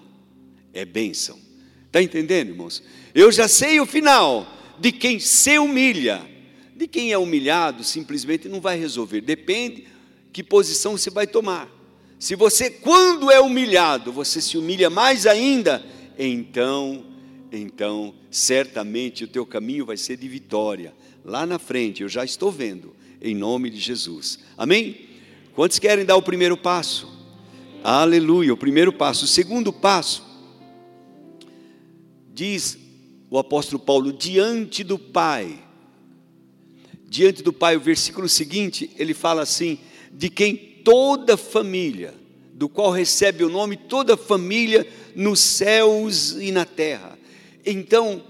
É 0.71 0.85
bênção. 0.85 1.39
Está 1.87 2.03
entendendo, 2.03 2.49
irmãos? 2.49 2.83
Eu 3.15 3.31
já 3.31 3.47
sei 3.47 3.79
o 3.79 3.85
final 3.87 4.45
de 4.79 4.91
quem 4.91 5.19
se 5.19 5.57
humilha. 5.57 6.21
De 6.75 6.87
quem 6.87 7.11
é 7.11 7.17
humilhado, 7.17 7.83
simplesmente 7.83 8.47
não 8.47 8.61
vai 8.61 8.77
resolver. 8.77 9.21
Depende 9.21 9.87
que 10.31 10.43
posição 10.43 10.95
você 10.95 11.09
vai 11.09 11.25
tomar. 11.25 11.67
Se 12.19 12.35
você, 12.35 12.69
quando 12.69 13.31
é 13.31 13.41
humilhado, 13.41 14.11
você 14.11 14.39
se 14.39 14.55
humilha 14.55 14.87
mais 14.87 15.25
ainda, 15.25 15.83
então, 16.15 17.03
então, 17.51 18.13
certamente 18.29 19.23
o 19.23 19.27
teu 19.27 19.47
caminho 19.47 19.83
vai 19.83 19.97
ser 19.97 20.15
de 20.15 20.27
vitória. 20.27 20.93
Lá 21.25 21.43
na 21.43 21.57
frente, 21.57 22.03
eu 22.03 22.07
já 22.07 22.23
estou 22.23 22.51
vendo, 22.51 22.95
em 23.19 23.33
nome 23.33 23.71
de 23.71 23.79
Jesus. 23.79 24.37
Amém? 24.55 25.09
Quantos 25.61 25.77
querem 25.77 26.03
dar 26.03 26.15
o 26.15 26.23
primeiro 26.23 26.57
passo? 26.57 27.07
Aleluia, 27.83 28.51
o 28.51 28.57
primeiro 28.57 28.91
passo. 28.91 29.25
O 29.25 29.27
segundo 29.27 29.71
passo, 29.71 30.25
diz 32.33 32.79
o 33.29 33.37
apóstolo 33.37 33.77
Paulo, 33.77 34.11
diante 34.11 34.83
do 34.83 34.97
Pai. 34.97 35.63
Diante 37.07 37.43
do 37.43 37.53
Pai, 37.53 37.77
o 37.77 37.79
versículo 37.79 38.27
seguinte, 38.27 38.89
ele 38.97 39.13
fala 39.13 39.43
assim: 39.43 39.77
de 40.11 40.31
quem 40.31 40.55
toda 40.55 41.37
família, 41.37 42.15
do 42.55 42.67
qual 42.67 42.89
recebe 42.89 43.43
o 43.43 43.49
nome 43.49 43.77
toda 43.77 44.17
família 44.17 44.87
nos 45.15 45.39
céus 45.39 46.31
e 46.39 46.51
na 46.51 46.65
terra. 46.65 47.19
Então, 47.63 48.23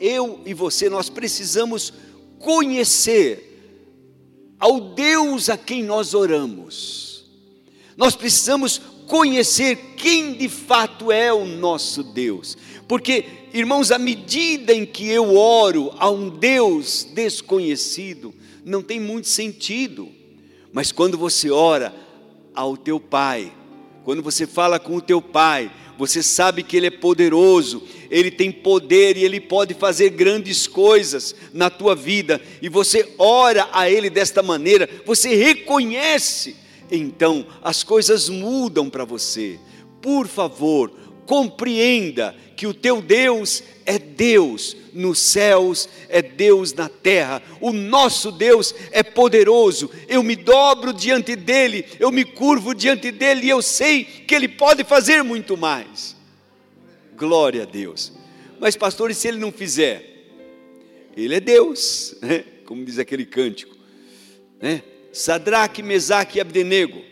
eu 0.00 0.40
e 0.46 0.54
você, 0.54 0.88
nós 0.88 1.10
precisamos 1.10 1.92
conhecer 2.38 3.49
ao 4.60 4.78
Deus 4.78 5.48
a 5.48 5.56
quem 5.56 5.82
nós 5.82 6.12
oramos. 6.12 7.24
Nós 7.96 8.14
precisamos 8.14 8.80
conhecer 9.06 9.76
quem 9.96 10.34
de 10.34 10.48
fato 10.48 11.10
é 11.10 11.32
o 11.32 11.44
nosso 11.44 12.04
Deus. 12.04 12.56
Porque, 12.86 13.24
irmãos, 13.52 13.90
à 13.90 13.98
medida 13.98 14.72
em 14.72 14.86
que 14.86 15.08
eu 15.08 15.36
oro 15.36 15.92
a 15.98 16.08
um 16.08 16.28
Deus 16.28 17.04
desconhecido, 17.12 18.34
não 18.64 18.82
tem 18.82 19.00
muito 19.00 19.26
sentido. 19.26 20.08
Mas 20.72 20.92
quando 20.92 21.18
você 21.18 21.50
ora 21.50 21.94
ao 22.54 22.76
teu 22.76 23.00
Pai, 23.00 23.52
quando 24.04 24.22
você 24.22 24.46
fala 24.46 24.78
com 24.78 24.96
o 24.96 25.00
teu 25.00 25.20
Pai, 25.20 25.70
você 25.98 26.22
sabe 26.22 26.62
que 26.62 26.76
Ele 26.76 26.86
é 26.86 26.90
poderoso, 26.90 27.82
Ele 28.10 28.30
tem 28.30 28.50
poder 28.50 29.16
e 29.16 29.24
Ele 29.24 29.38
pode 29.38 29.74
fazer 29.74 30.10
grandes 30.10 30.66
coisas 30.66 31.34
na 31.52 31.68
tua 31.68 31.94
vida, 31.94 32.40
e 32.62 32.68
você 32.68 33.14
ora 33.18 33.68
a 33.72 33.90
Ele 33.90 34.08
desta 34.08 34.42
maneira, 34.42 34.88
você 35.04 35.34
reconhece, 35.34 36.56
então 36.90 37.46
as 37.62 37.82
coisas 37.82 38.28
mudam 38.28 38.88
para 38.88 39.04
você. 39.04 39.58
Por 40.00 40.26
favor, 40.26 40.90
compreenda 41.26 42.34
que 42.56 42.66
o 42.66 42.74
teu 42.74 43.00
Deus 43.00 43.62
é 43.86 43.98
Deus 43.98 44.76
nos 44.92 45.18
céus, 45.18 45.88
é 46.08 46.20
Deus 46.20 46.72
na 46.72 46.88
terra. 46.88 47.42
O 47.60 47.72
nosso 47.72 48.30
Deus 48.30 48.74
é 48.90 49.02
poderoso. 49.02 49.90
Eu 50.08 50.22
me 50.22 50.36
dobro 50.36 50.92
diante 50.92 51.36
dele, 51.36 51.84
eu 51.98 52.10
me 52.10 52.24
curvo 52.24 52.74
diante 52.74 53.10
dele 53.10 53.46
e 53.46 53.50
eu 53.50 53.62
sei 53.62 54.04
que 54.04 54.34
ele 54.34 54.48
pode 54.48 54.84
fazer 54.84 55.22
muito 55.22 55.56
mais. 55.56 56.16
Glória 57.16 57.62
a 57.62 57.66
Deus. 57.66 58.12
Mas, 58.58 58.76
pastor, 58.76 59.10
e 59.10 59.14
se 59.14 59.28
ele 59.28 59.38
não 59.38 59.50
fizer? 59.50 60.06
Ele 61.16 61.34
é 61.34 61.40
Deus, 61.40 62.16
né? 62.20 62.44
como 62.64 62.84
diz 62.84 62.98
aquele 62.98 63.24
cântico. 63.24 63.76
Né? 64.60 64.82
Sadraque, 65.12 65.82
Mesaque 65.82 66.38
e 66.38 66.40
Abdenego 66.40 67.09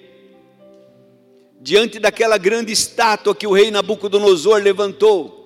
diante 1.60 1.98
daquela 1.98 2.38
grande 2.38 2.72
estátua 2.72 3.34
que 3.34 3.46
o 3.46 3.52
rei 3.52 3.70
Nabucodonosor 3.70 4.62
levantou. 4.62 5.38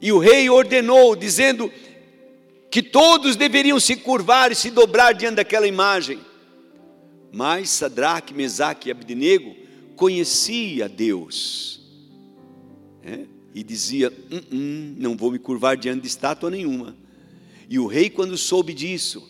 E 0.00 0.12
o 0.12 0.18
rei 0.18 0.48
ordenou, 0.48 1.16
dizendo 1.16 1.70
que 2.70 2.82
todos 2.82 3.34
deveriam 3.34 3.80
se 3.80 3.96
curvar 3.96 4.52
e 4.52 4.54
se 4.54 4.70
dobrar 4.70 5.12
diante 5.12 5.36
daquela 5.36 5.66
imagem. 5.66 6.20
Mas 7.32 7.70
Sadraque, 7.70 8.32
Mesaque 8.32 8.88
e 8.88 8.92
Abdenego 8.92 9.56
conhecia 9.96 10.88
Deus. 10.88 11.80
É? 13.02 13.26
E 13.54 13.62
dizia: 13.64 14.12
hum, 14.30 14.42
hum, 14.52 14.94
não 14.98 15.16
vou 15.16 15.32
me 15.32 15.38
curvar 15.38 15.76
diante 15.76 16.02
de 16.02 16.08
estátua 16.08 16.50
nenhuma. 16.50 16.96
E 17.68 17.78
o 17.78 17.86
rei, 17.86 18.08
quando 18.08 18.36
soube 18.36 18.72
disso, 18.72 19.28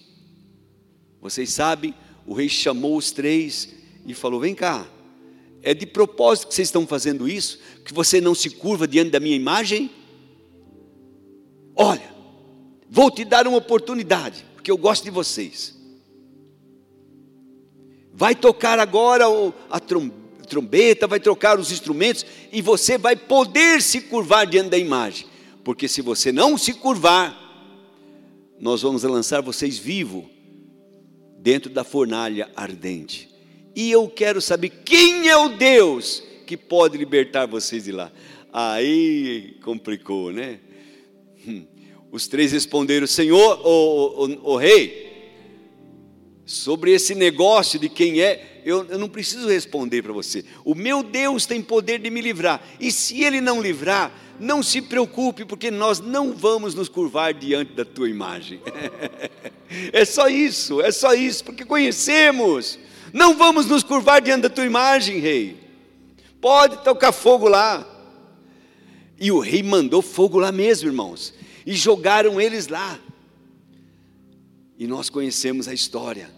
vocês 1.21 1.51
sabem, 1.51 1.95
o 2.27 2.35
rei 2.35 2.49
chamou 2.49 2.97
os 2.97 3.11
três 3.11 3.75
e 4.07 4.15
falou: 4.15 4.41
Vem 4.41 4.55
cá, 4.55 4.87
é 5.63 5.75
de 5.75 5.87
propósito 5.87 6.49
que 6.49 6.55
vocês 6.55 6.69
estão 6.69 6.87
fazendo 6.87 7.29
isso? 7.29 7.59
Que 7.85 7.93
você 7.93 8.21
não 8.21 8.35
se 8.35 8.51
curva 8.51 8.87
diante 8.87 9.11
da 9.11 9.21
minha 9.21 9.37
imagem? 9.37 9.91
Olha, 11.75 12.15
vou 12.89 13.11
te 13.11 13.25
dar 13.25 13.47
uma 13.47 13.59
oportunidade, 13.59 14.45
porque 14.55 14.71
eu 14.71 14.77
gosto 14.77 15.05
de 15.05 15.11
vocês. 15.11 15.77
Vai 18.13 18.35
tocar 18.35 18.79
agora 18.79 19.25
a 19.71 19.79
trombeta, 19.79 21.07
vai 21.07 21.21
trocar 21.21 21.59
os 21.59 21.71
instrumentos, 21.71 22.27
e 22.51 22.61
você 22.61 22.99
vai 22.99 23.15
poder 23.15 23.81
se 23.81 24.01
curvar 24.01 24.47
diante 24.47 24.71
da 24.71 24.79
imagem. 24.79 25.27
Porque 25.63 25.87
se 25.87 26.01
você 26.03 26.33
não 26.33 26.59
se 26.59 26.73
curvar, 26.73 27.37
nós 28.59 28.83
vamos 28.83 29.05
lançar 29.05 29.41
vocês 29.41 29.79
vivos 29.79 30.25
dentro 31.39 31.71
da 31.71 31.85
fornalha 31.85 32.51
ardente. 32.57 33.28
E 33.79 33.93
eu 33.93 34.09
quero 34.09 34.43
saber 34.43 34.71
quem 34.85 35.29
é 35.29 35.37
o 35.37 35.51
Deus 35.51 36.21
que 36.45 36.57
pode 36.57 36.99
libertar 36.99 37.47
vocês 37.47 37.85
de 37.85 37.93
lá. 37.93 38.11
Aí 38.53 39.57
complicou, 39.63 40.33
né? 40.33 40.59
Hum. 41.47 41.65
Os 42.11 42.27
três 42.27 42.51
responderam: 42.51 43.07
Senhor, 43.07 43.61
o, 43.65 44.25
o, 44.25 44.51
o, 44.55 44.57
rei, 44.57 45.31
sobre 46.45 46.91
esse 46.91 47.15
negócio 47.15 47.79
de 47.79 47.89
quem 47.89 48.21
é, 48.21 48.63
eu, 48.65 48.85
eu 48.87 48.99
não 48.99 49.09
preciso 49.09 49.47
responder 49.47 50.03
para 50.03 50.13
você. 50.13 50.45
O 50.65 50.75
meu 50.75 51.05
Deus 51.05 51.47
tem 51.47 51.63
poder 51.63 52.01
de 52.01 52.11
me 52.11 52.21
livrar. 52.21 52.61
E 52.81 52.91
se 52.91 53.23
ele 53.23 53.41
não 53.41 53.63
livrar, 53.63 54.13
não 54.41 54.61
se 54.61 54.83
preocupe, 54.83 55.45
porque 55.45 55.71
nós 55.71 56.01
não 56.01 56.33
vamos 56.33 56.75
nos 56.75 56.89
curvar 56.89 57.33
diante 57.33 57.75
da 57.75 57.85
tua 57.85 58.11
imagem. 58.11 58.61
é 59.93 60.05
só 60.05 60.29
isso, 60.29 60.81
é 60.81 60.91
só 60.91 61.15
isso, 61.15 61.45
porque 61.45 61.65
conhecemos 61.65 62.77
não 63.13 63.37
vamos 63.37 63.67
nos 63.67 63.83
curvar 63.83 64.21
diante 64.21 64.43
da 64.43 64.51
tua 64.51 64.65
imagem, 64.65 65.19
rei. 65.19 65.59
Pode 66.41 66.83
tocar 66.85 67.13
fogo 67.13 67.49
lá. 67.49 67.87
E 69.19 69.33
o 69.33 69.41
rei 69.41 69.63
mandou 69.63 70.01
fogo 70.01 70.39
lá 70.39 70.53
mesmo, 70.53 70.89
irmãos. 70.89 71.35
E 71.67 71.75
jogaram 71.75 72.41
eles 72.41 72.69
lá. 72.69 72.99
E 74.79 74.87
nós 74.87 75.11
conhecemos 75.11 75.67
a 75.67 75.75
história. 75.75 76.31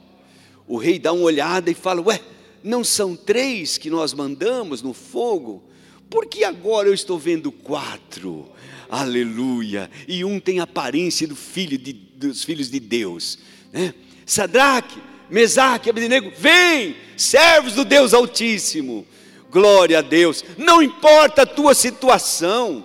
O 0.66 0.78
rei 0.78 0.98
dá 0.98 1.12
uma 1.12 1.24
olhada 1.24 1.70
e 1.70 1.74
fala: 1.74 2.00
Ué, 2.00 2.20
não 2.62 2.83
são 2.83 3.14
três 3.14 3.76
que 3.76 3.90
nós 3.90 4.14
mandamos 4.14 4.83
no 4.83 4.94
fogo? 4.94 5.62
Por 6.09 6.26
que 6.26 6.42
agora 6.42 6.88
eu 6.88 6.94
estou 6.94 7.18
vendo 7.18 7.52
quatro? 7.52 8.48
Aleluia! 8.88 9.90
E 10.09 10.24
um 10.24 10.40
tem 10.40 10.59
aparência 10.59 11.28
do 11.28 11.37
filho 11.37 11.76
de, 11.76 11.92
dos 11.92 12.42
filhos 12.42 12.70
de 12.70 12.80
Deus. 12.80 13.38
Né? 13.72 13.94
Sadraque, 14.24 14.98
Mesaque, 15.30 15.90
Abednego, 15.90 16.32
vem, 16.36 16.96
servos 17.16 17.74
do 17.74 17.84
Deus 17.84 18.12
Altíssimo. 18.12 19.06
Glória 19.50 19.98
a 19.98 20.02
Deus. 20.02 20.44
Não 20.56 20.82
importa 20.82 21.42
a 21.42 21.46
tua 21.46 21.74
situação. 21.74 22.84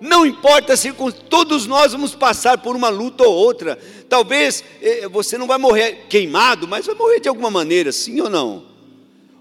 Não 0.00 0.26
importa 0.26 0.76
se 0.76 0.92
todos 1.28 1.66
nós 1.66 1.92
vamos 1.92 2.14
passar 2.14 2.58
por 2.58 2.76
uma 2.76 2.88
luta 2.88 3.24
ou 3.24 3.32
outra. 3.32 3.78
Talvez 4.08 4.62
eh, 4.82 5.08
você 5.08 5.38
não 5.38 5.46
vai 5.46 5.58
morrer 5.58 6.06
queimado, 6.08 6.68
mas 6.68 6.86
vai 6.86 6.94
morrer 6.94 7.20
de 7.20 7.28
alguma 7.28 7.50
maneira, 7.50 7.90
sim 7.92 8.20
ou 8.20 8.28
não? 8.28 8.66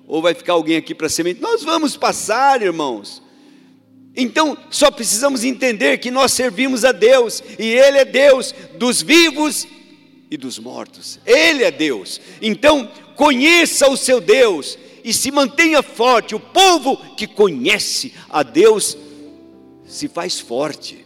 Ou 0.07 0.21
vai 0.21 0.33
ficar 0.33 0.53
alguém 0.53 0.77
aqui 0.77 0.93
para 0.93 1.09
semente? 1.09 1.41
Nós 1.41 1.63
vamos 1.63 1.97
passar, 1.97 2.62
irmãos. 2.62 3.21
Então, 4.15 4.57
só 4.69 4.91
precisamos 4.91 5.43
entender 5.43 5.97
que 5.97 6.12
nós 6.12 6.31
servimos 6.31 6.86
a 6.86 6.91
Deus, 6.91 7.43
e 7.57 7.65
Ele 7.65 7.97
é 7.97 8.05
Deus 8.05 8.53
dos 8.75 9.01
vivos 9.01 9.67
e 10.34 10.38
dos 10.38 10.58
mortos. 10.58 11.19
Ele 11.28 11.63
é 11.63 11.69
Deus. 11.69 12.19
Então, 12.41 12.89
conheça 13.15 13.88
o 13.88 13.96
seu 13.96 14.19
Deus 14.19 14.80
e 15.04 15.13
se 15.13 15.30
mantenha 15.30 15.84
forte. 15.84 16.34
O 16.34 16.39
povo 16.39 16.98
que 17.15 17.28
conhece 17.28 18.13
a 18.32 18.41
Deus 18.41 18.98
se 19.86 20.08
faz 20.08 20.39
forte, 20.39 21.06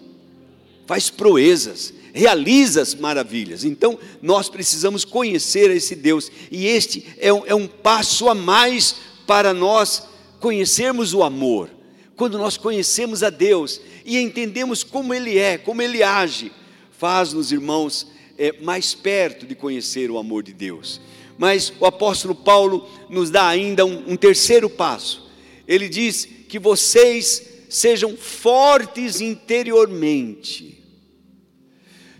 faz 0.86 1.10
proezas, 1.10 1.94
realiza 2.14 2.82
as 2.82 2.96
maravilhas. 2.96 3.66
Então, 3.66 4.00
nós 4.22 4.48
precisamos 4.48 5.04
conhecer 5.04 5.70
esse 5.72 5.94
Deus, 5.94 6.32
e 6.50 6.66
este 6.66 7.06
é 7.18 7.34
um, 7.34 7.46
é 7.46 7.54
um 7.54 7.68
passo 7.68 8.30
a 8.30 8.34
mais 8.34 8.96
para 9.28 9.54
nós 9.54 10.04
conhecermos 10.40 11.14
o 11.14 11.22
amor. 11.22 11.70
Quando 12.16 12.38
nós 12.38 12.56
conhecemos 12.56 13.24
a 13.24 13.30
Deus 13.30 13.82
e 14.06 14.18
entendemos 14.18 14.86
como 14.86 15.14
Ele 15.14 15.38
é, 15.38 15.58
como 15.58 15.82
Ele 15.82 16.02
age, 16.02 16.50
faz-nos, 16.92 17.52
irmãos, 17.52 18.08
é, 18.38 18.54
mais 18.62 18.94
perto 18.94 19.46
de 19.46 19.56
conhecer 19.56 20.12
o 20.12 20.18
amor 20.18 20.44
de 20.44 20.54
Deus. 20.54 21.02
Mas 21.38 21.72
o 21.80 21.86
apóstolo 21.86 22.34
Paulo 22.34 22.90
nos 23.10 23.30
dá 23.30 23.48
ainda 23.48 23.86
um, 23.86 24.12
um 24.12 24.18
terceiro 24.18 24.70
passo. 24.70 25.30
Ele 25.68 25.88
diz 25.88 26.28
que 26.48 26.58
vocês 26.58 27.66
sejam 27.70 28.16
fortes 28.16 29.22
interiormente. 29.22 30.84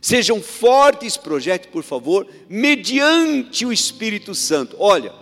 Sejam 0.02 0.42
fortes, 0.42 1.18
projete, 1.18 1.68
por 1.68 1.84
favor, 1.84 2.28
mediante 2.48 3.66
o 3.66 3.74
Espírito 3.74 4.36
Santo. 4.36 4.76
Olha, 4.80 5.14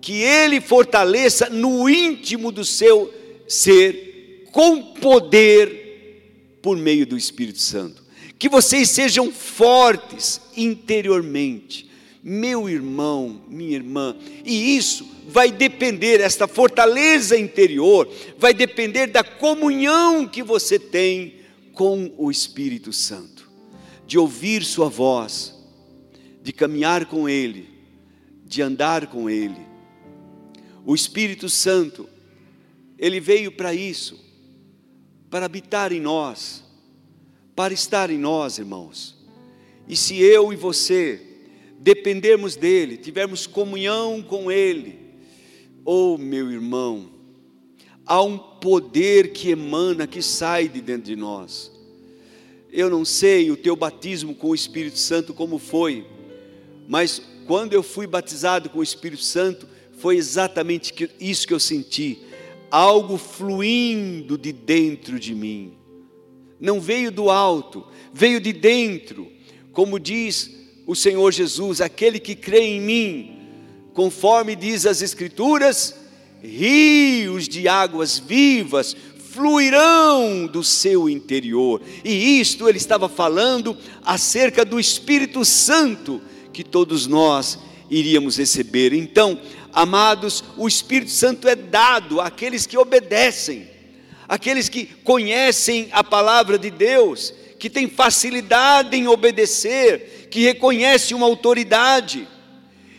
que 0.00 0.20
ele 0.20 0.60
fortaleça 0.60 1.48
no 1.48 1.88
íntimo 1.88 2.50
do 2.50 2.64
seu 2.64 3.12
ser, 3.46 4.48
com 4.50 4.94
poder, 4.94 6.58
por 6.60 6.76
meio 6.76 7.06
do 7.06 7.16
Espírito 7.16 7.60
Santo. 7.60 8.01
Que 8.42 8.48
vocês 8.48 8.90
sejam 8.90 9.30
fortes 9.30 10.40
interiormente, 10.56 11.88
meu 12.20 12.68
irmão, 12.68 13.40
minha 13.46 13.76
irmã, 13.76 14.16
e 14.44 14.76
isso 14.76 15.08
vai 15.28 15.52
depender, 15.52 16.20
esta 16.20 16.48
fortaleza 16.48 17.38
interior, 17.38 18.12
vai 18.36 18.52
depender 18.52 19.06
da 19.06 19.22
comunhão 19.22 20.26
que 20.26 20.42
você 20.42 20.76
tem 20.76 21.36
com 21.72 22.12
o 22.18 22.32
Espírito 22.32 22.92
Santo, 22.92 23.48
de 24.08 24.18
ouvir 24.18 24.64
Sua 24.64 24.88
voz, 24.88 25.54
de 26.42 26.52
caminhar 26.52 27.06
com 27.06 27.28
Ele, 27.28 27.68
de 28.44 28.60
andar 28.60 29.06
com 29.06 29.30
Ele. 29.30 29.64
O 30.84 30.96
Espírito 30.96 31.48
Santo, 31.48 32.08
Ele 32.98 33.20
veio 33.20 33.52
para 33.52 33.72
isso, 33.72 34.18
para 35.30 35.46
habitar 35.46 35.92
em 35.92 36.00
nós, 36.00 36.61
para 37.54 37.74
estar 37.74 38.10
em 38.10 38.18
nós, 38.18 38.58
irmãos. 38.58 39.16
E 39.88 39.96
se 39.96 40.20
eu 40.22 40.52
e 40.52 40.56
você, 40.56 41.20
dependermos 41.78 42.56
dEle, 42.56 42.96
tivermos 42.96 43.46
comunhão 43.46 44.22
com 44.22 44.50
Ele, 44.50 44.98
oh 45.84 46.16
meu 46.16 46.50
irmão, 46.50 47.10
há 48.06 48.22
um 48.22 48.38
poder 48.38 49.32
que 49.32 49.50
emana, 49.50 50.06
que 50.06 50.22
sai 50.22 50.68
de 50.68 50.80
dentro 50.80 51.04
de 51.04 51.16
nós. 51.16 51.70
Eu 52.70 52.88
não 52.88 53.04
sei 53.04 53.50
o 53.50 53.56
teu 53.56 53.76
batismo 53.76 54.34
com 54.34 54.48
o 54.48 54.54
Espírito 54.54 54.98
Santo 54.98 55.34
como 55.34 55.58
foi, 55.58 56.06
mas 56.88 57.20
quando 57.46 57.74
eu 57.74 57.82
fui 57.82 58.06
batizado 58.06 58.70
com 58.70 58.78
o 58.78 58.82
Espírito 58.82 59.22
Santo, 59.22 59.66
foi 59.98 60.16
exatamente 60.16 61.10
isso 61.20 61.46
que 61.46 61.52
eu 61.52 61.60
senti, 61.60 62.18
algo 62.70 63.18
fluindo 63.18 64.38
de 64.38 64.52
dentro 64.52 65.20
de 65.20 65.34
mim. 65.34 65.81
Não 66.62 66.80
veio 66.80 67.10
do 67.10 67.28
alto, 67.28 67.84
veio 68.14 68.40
de 68.40 68.52
dentro, 68.52 69.30
como 69.72 69.98
diz 69.98 70.50
o 70.86 70.94
Senhor 70.94 71.32
Jesus, 71.32 71.80
aquele 71.80 72.20
que 72.20 72.36
crê 72.36 72.60
em 72.60 72.80
mim, 72.80 73.36
conforme 73.92 74.56
diz 74.56 74.86
as 74.86 75.02
Escrituras, 75.02 75.96
rios 76.40 77.48
de 77.48 77.66
águas 77.66 78.18
vivas 78.18 78.96
fluirão 79.32 80.46
do 80.46 80.62
seu 80.62 81.08
interior. 81.08 81.80
E 82.04 82.38
isto 82.38 82.68
ele 82.68 82.78
estava 82.78 83.08
falando 83.08 83.76
acerca 84.04 84.64
do 84.64 84.78
Espírito 84.78 85.44
Santo 85.44 86.20
que 86.52 86.62
todos 86.62 87.06
nós 87.06 87.58
iríamos 87.90 88.36
receber. 88.36 88.92
Então, 88.92 89.40
amados, 89.72 90.44
o 90.56 90.68
Espírito 90.68 91.10
Santo 91.10 91.48
é 91.48 91.56
dado 91.56 92.20
àqueles 92.20 92.66
que 92.66 92.76
obedecem, 92.76 93.66
àqueles 94.32 94.66
que 94.66 94.86
conhecem 95.04 95.90
a 95.92 96.02
palavra 96.02 96.56
de 96.58 96.70
Deus, 96.70 97.34
que 97.58 97.68
têm 97.68 97.86
facilidade 97.86 98.96
em 98.96 99.06
obedecer, 99.06 100.28
que 100.30 100.40
reconhece 100.40 101.12
uma 101.12 101.26
autoridade. 101.26 102.26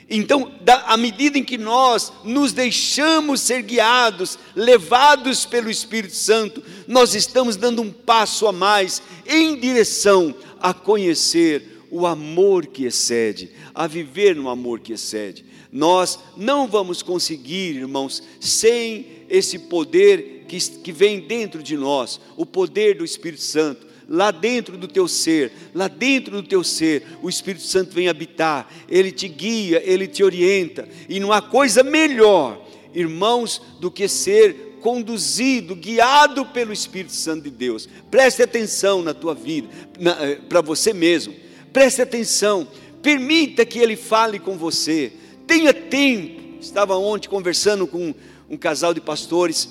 Então, 0.07 0.51
à 0.85 0.95
medida 0.95 1.39
em 1.39 1.43
que 1.43 1.57
nós 1.57 2.13
nos 2.23 2.53
deixamos 2.53 3.41
ser 3.41 3.63
guiados, 3.63 4.37
levados 4.55 5.43
pelo 5.43 5.71
Espírito 5.71 6.13
Santo, 6.13 6.63
nós 6.87 7.15
estamos 7.15 7.55
dando 7.55 7.81
um 7.81 7.91
passo 7.91 8.45
a 8.45 8.51
mais 8.51 9.01
em 9.25 9.59
direção 9.59 10.35
a 10.59 10.71
conhecer 10.71 11.81
o 11.89 12.05
amor 12.05 12.67
que 12.67 12.85
excede, 12.85 13.49
a 13.73 13.87
viver 13.87 14.35
no 14.35 14.49
amor 14.49 14.81
que 14.81 14.93
excede. 14.93 15.43
Nós 15.73 16.19
não 16.37 16.67
vamos 16.67 17.01
conseguir, 17.01 17.77
irmãos, 17.77 18.21
sem 18.39 19.07
esse 19.27 19.57
poder 19.57 20.45
que, 20.47 20.59
que 20.59 20.91
vem 20.91 21.19
dentro 21.19 21.63
de 21.63 21.75
nós, 21.75 22.21
o 22.37 22.45
poder 22.45 22.95
do 22.95 23.03
Espírito 23.03 23.41
Santo. 23.41 23.87
Lá 24.07 24.29
dentro 24.29 24.77
do 24.77 24.87
teu 24.87 25.07
ser, 25.07 25.51
lá 25.73 25.87
dentro 25.87 26.35
do 26.35 26.47
teu 26.47 26.63
ser, 26.63 27.03
o 27.23 27.29
Espírito 27.29 27.63
Santo 27.63 27.95
vem 27.95 28.09
habitar, 28.09 28.71
ele 28.87 29.11
te 29.11 29.27
guia, 29.27 29.81
ele 29.83 30.07
te 30.07 30.23
orienta, 30.23 30.87
e 31.07 31.21
não 31.21 31.31
há 31.31 31.41
coisa 31.41 31.81
melhor, 31.81 32.63
irmãos, 32.93 33.61
do 33.79 33.89
que 33.89 34.07
ser 34.09 34.77
conduzido, 34.81 35.73
guiado 35.73 36.45
pelo 36.47 36.73
Espírito 36.73 37.13
Santo 37.13 37.43
de 37.43 37.49
Deus. 37.49 37.87
Preste 38.11 38.43
atenção 38.43 39.01
na 39.01 39.13
tua 39.13 39.33
vida, 39.33 39.69
eh, 39.97 40.37
para 40.49 40.59
você 40.59 40.93
mesmo, 40.93 41.33
preste 41.71 42.01
atenção, 42.01 42.67
permita 43.01 43.65
que 43.65 43.79
ele 43.79 43.95
fale 43.95 44.37
com 44.37 44.57
você, 44.57 45.13
tenha 45.47 45.73
tempo. 45.73 46.41
Estava 46.59 46.95
ontem 46.97 47.27
conversando 47.27 47.85
com 47.85 48.13
um 48.49 48.57
casal 48.57 48.93
de 48.93 49.01
pastores 49.01 49.69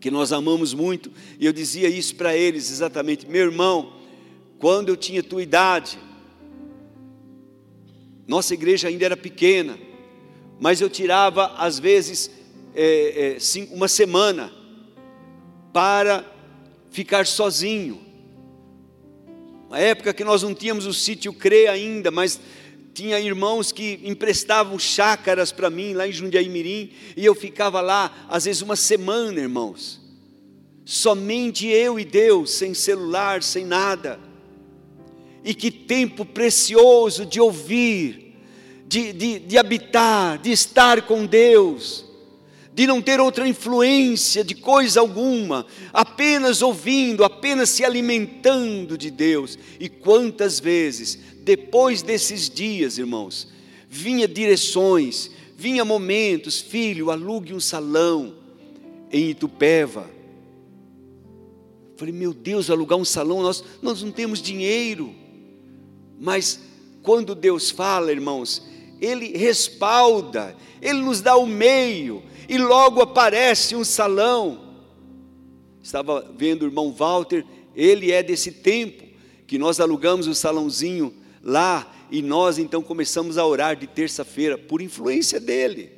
que 0.00 0.10
nós 0.10 0.32
amamos 0.32 0.74
muito, 0.74 1.12
e 1.38 1.46
eu 1.46 1.52
dizia 1.52 1.88
isso 1.88 2.16
para 2.16 2.36
eles 2.36 2.70
exatamente: 2.70 3.26
meu 3.28 3.42
irmão, 3.42 3.92
quando 4.58 4.88
eu 4.88 4.96
tinha 4.96 5.22
tua 5.22 5.42
idade, 5.42 5.98
nossa 8.26 8.52
igreja 8.52 8.88
ainda 8.88 9.04
era 9.04 9.16
pequena, 9.16 9.78
mas 10.60 10.80
eu 10.80 10.90
tirava 10.90 11.54
às 11.56 11.78
vezes 11.78 12.30
é, 12.74 13.36
é, 13.36 13.66
uma 13.72 13.88
semana 13.88 14.52
para 15.72 16.24
ficar 16.90 17.26
sozinho. 17.26 18.00
Uma 19.68 19.78
época 19.78 20.12
que 20.12 20.24
nós 20.24 20.42
não 20.42 20.54
tínhamos 20.54 20.84
o 20.84 20.92
sítio 20.92 21.32
CRE 21.32 21.66
ainda, 21.66 22.10
mas 22.10 22.40
tinha 22.94 23.18
irmãos 23.18 23.72
que 23.72 24.00
emprestavam 24.04 24.78
chácaras 24.78 25.50
para 25.50 25.70
mim 25.70 25.94
lá 25.94 26.06
em 26.06 26.12
Jundiaí 26.12 26.48
Mirim, 26.48 26.90
e 27.16 27.24
eu 27.24 27.34
ficava 27.34 27.80
lá, 27.80 28.26
às 28.28 28.44
vezes 28.44 28.62
uma 28.62 28.76
semana, 28.76 29.40
irmãos. 29.40 30.00
Somente 30.84 31.66
eu 31.66 31.98
e 31.98 32.04
Deus, 32.04 32.50
sem 32.50 32.74
celular, 32.74 33.42
sem 33.42 33.64
nada. 33.64 34.20
E 35.44 35.54
que 35.54 35.70
tempo 35.70 36.24
precioso 36.24 37.24
de 37.24 37.40
ouvir, 37.40 38.36
de, 38.86 39.12
de, 39.12 39.38
de 39.38 39.58
habitar, 39.58 40.38
de 40.38 40.52
estar 40.52 41.02
com 41.02 41.24
Deus 41.24 42.12
de 42.74 42.86
não 42.86 43.02
ter 43.02 43.20
outra 43.20 43.46
influência 43.46 44.42
de 44.42 44.54
coisa 44.54 45.00
alguma, 45.00 45.66
apenas 45.92 46.62
ouvindo, 46.62 47.22
apenas 47.22 47.68
se 47.68 47.84
alimentando 47.84 48.96
de 48.96 49.10
Deus. 49.10 49.58
E 49.78 49.88
quantas 49.88 50.58
vezes 50.58 51.18
depois 51.42 52.02
desses 52.02 52.48
dias, 52.48 52.98
irmãos, 52.98 53.48
vinha 53.88 54.26
direções, 54.26 55.30
vinha 55.56 55.84
momentos, 55.84 56.60
filho, 56.60 57.10
alugue 57.10 57.52
um 57.52 57.60
salão 57.60 58.34
em 59.10 59.30
Itupeva. 59.30 60.08
Falei, 61.96 62.14
meu 62.14 62.32
Deus, 62.32 62.70
alugar 62.70 62.98
um 62.98 63.04
salão, 63.04 63.42
nós, 63.42 63.62
nós 63.80 64.02
não 64.02 64.10
temos 64.10 64.40
dinheiro. 64.40 65.14
Mas 66.18 66.60
quando 67.02 67.34
Deus 67.34 67.70
fala, 67.70 68.12
irmãos, 68.12 68.66
Ele 69.00 69.36
respalda, 69.36 70.56
Ele 70.80 71.00
nos 71.00 71.20
dá 71.20 71.36
o 71.36 71.46
meio, 71.46 72.22
e 72.48 72.58
logo 72.58 73.00
aparece 73.00 73.76
um 73.76 73.84
salão. 73.84 74.74
Estava 75.82 76.32
vendo 76.36 76.62
o 76.62 76.66
irmão 76.66 76.92
Walter, 76.92 77.44
ele 77.74 78.12
é 78.12 78.22
desse 78.22 78.52
tempo 78.52 79.04
que 79.46 79.58
nós 79.58 79.80
alugamos 79.80 80.26
o 80.26 80.34
salãozinho 80.34 81.12
lá 81.42 81.90
e 82.10 82.22
nós 82.22 82.58
então 82.58 82.82
começamos 82.82 83.38
a 83.38 83.46
orar 83.46 83.74
de 83.74 83.86
terça-feira 83.86 84.56
por 84.56 84.80
influência 84.80 85.40
dele. 85.40 85.90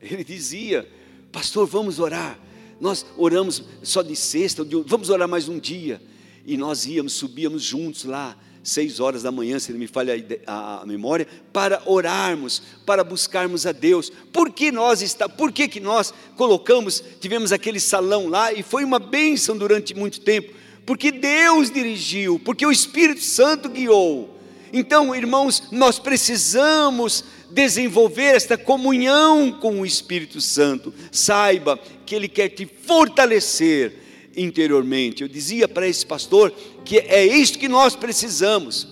Ele 0.00 0.24
dizia: 0.24 0.88
Pastor, 1.30 1.66
vamos 1.66 1.98
orar. 1.98 2.38
Nós 2.80 3.04
oramos 3.18 3.62
só 3.82 4.00
de 4.00 4.16
sexta, 4.16 4.64
vamos 4.86 5.10
orar 5.10 5.28
mais 5.28 5.48
um 5.48 5.58
dia. 5.58 6.00
E 6.46 6.56
nós 6.56 6.86
íamos, 6.86 7.12
subíamos 7.12 7.62
juntos 7.62 8.04
lá, 8.04 8.34
seis 8.62 9.00
horas 9.00 9.22
da 9.22 9.30
manhã, 9.30 9.58
se 9.58 9.72
não 9.72 9.78
me 9.78 9.86
falha 9.86 10.14
a, 10.46 10.84
memória, 10.86 11.28
para 11.52 11.82
orarmos, 11.84 12.62
para 12.86 13.04
buscarmos 13.04 13.66
a 13.66 13.72
Deus. 13.72 14.10
Por 14.32 14.50
que 14.50 14.72
nós 14.72 15.02
está, 15.02 15.28
por 15.28 15.52
que, 15.52 15.68
que 15.68 15.80
nós 15.80 16.14
colocamos, 16.36 17.04
tivemos 17.20 17.52
aquele 17.52 17.78
salão 17.78 18.28
lá 18.28 18.52
e 18.52 18.62
foi 18.62 18.84
uma 18.84 18.98
bênção 18.98 19.56
durante 19.58 19.94
muito 19.94 20.20
tempo? 20.20 20.54
Porque 20.90 21.12
Deus 21.12 21.70
dirigiu, 21.70 22.40
porque 22.40 22.66
o 22.66 22.72
Espírito 22.72 23.20
Santo 23.20 23.68
guiou. 23.68 24.36
Então, 24.72 25.14
irmãos, 25.14 25.68
nós 25.70 26.00
precisamos 26.00 27.22
desenvolver 27.48 28.34
esta 28.34 28.58
comunhão 28.58 29.52
com 29.52 29.80
o 29.80 29.86
Espírito 29.86 30.40
Santo. 30.40 30.92
Saiba 31.12 31.78
que 32.04 32.12
Ele 32.12 32.26
quer 32.26 32.48
te 32.48 32.66
fortalecer 32.66 34.00
interiormente. 34.36 35.22
Eu 35.22 35.28
dizia 35.28 35.68
para 35.68 35.86
esse 35.86 36.04
pastor 36.04 36.52
que 36.84 36.98
é 36.98 37.24
isto 37.24 37.60
que 37.60 37.68
nós 37.68 37.94
precisamos. 37.94 38.88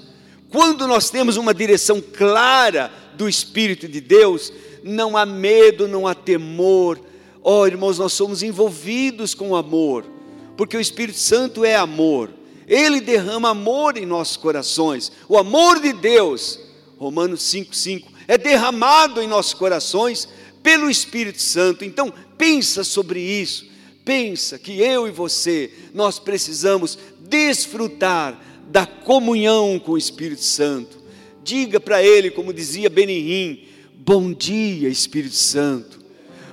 Quando 0.50 0.86
nós 0.86 1.10
temos 1.10 1.36
uma 1.36 1.52
direção 1.52 2.00
clara 2.00 2.92
do 3.16 3.28
Espírito 3.28 3.88
de 3.88 4.00
Deus, 4.00 4.52
não 4.84 5.16
há 5.16 5.26
medo, 5.26 5.88
não 5.88 6.06
há 6.06 6.14
temor. 6.14 7.00
Oh, 7.42 7.66
irmãos, 7.66 7.98
nós 7.98 8.12
somos 8.12 8.44
envolvidos 8.44 9.34
com 9.34 9.56
amor, 9.56 10.17
porque 10.58 10.76
o 10.76 10.80
Espírito 10.80 11.20
Santo 11.20 11.64
é 11.64 11.76
amor. 11.76 12.30
Ele 12.66 13.00
derrama 13.00 13.50
amor 13.50 13.96
em 13.96 14.04
nossos 14.04 14.36
corações. 14.36 15.12
O 15.28 15.38
amor 15.38 15.80
de 15.80 15.92
Deus, 15.92 16.58
Romanos 16.98 17.42
5,5, 17.42 18.06
é 18.26 18.36
derramado 18.36 19.22
em 19.22 19.28
nossos 19.28 19.54
corações 19.54 20.28
pelo 20.60 20.90
Espírito 20.90 21.40
Santo. 21.40 21.84
Então, 21.84 22.12
pensa 22.36 22.82
sobre 22.82 23.20
isso. 23.20 23.68
Pensa 24.04 24.58
que 24.58 24.80
eu 24.80 25.06
e 25.06 25.12
você, 25.12 25.70
nós 25.94 26.18
precisamos 26.18 26.98
desfrutar 27.20 28.36
da 28.68 28.84
comunhão 28.84 29.78
com 29.78 29.92
o 29.92 29.98
Espírito 29.98 30.42
Santo. 30.42 30.98
Diga 31.44 31.78
para 31.78 32.02
ele, 32.02 32.32
como 32.32 32.52
dizia 32.52 32.90
Benihim, 32.90 33.62
bom 33.94 34.32
dia, 34.32 34.88
Espírito 34.88 35.36
Santo. 35.36 36.00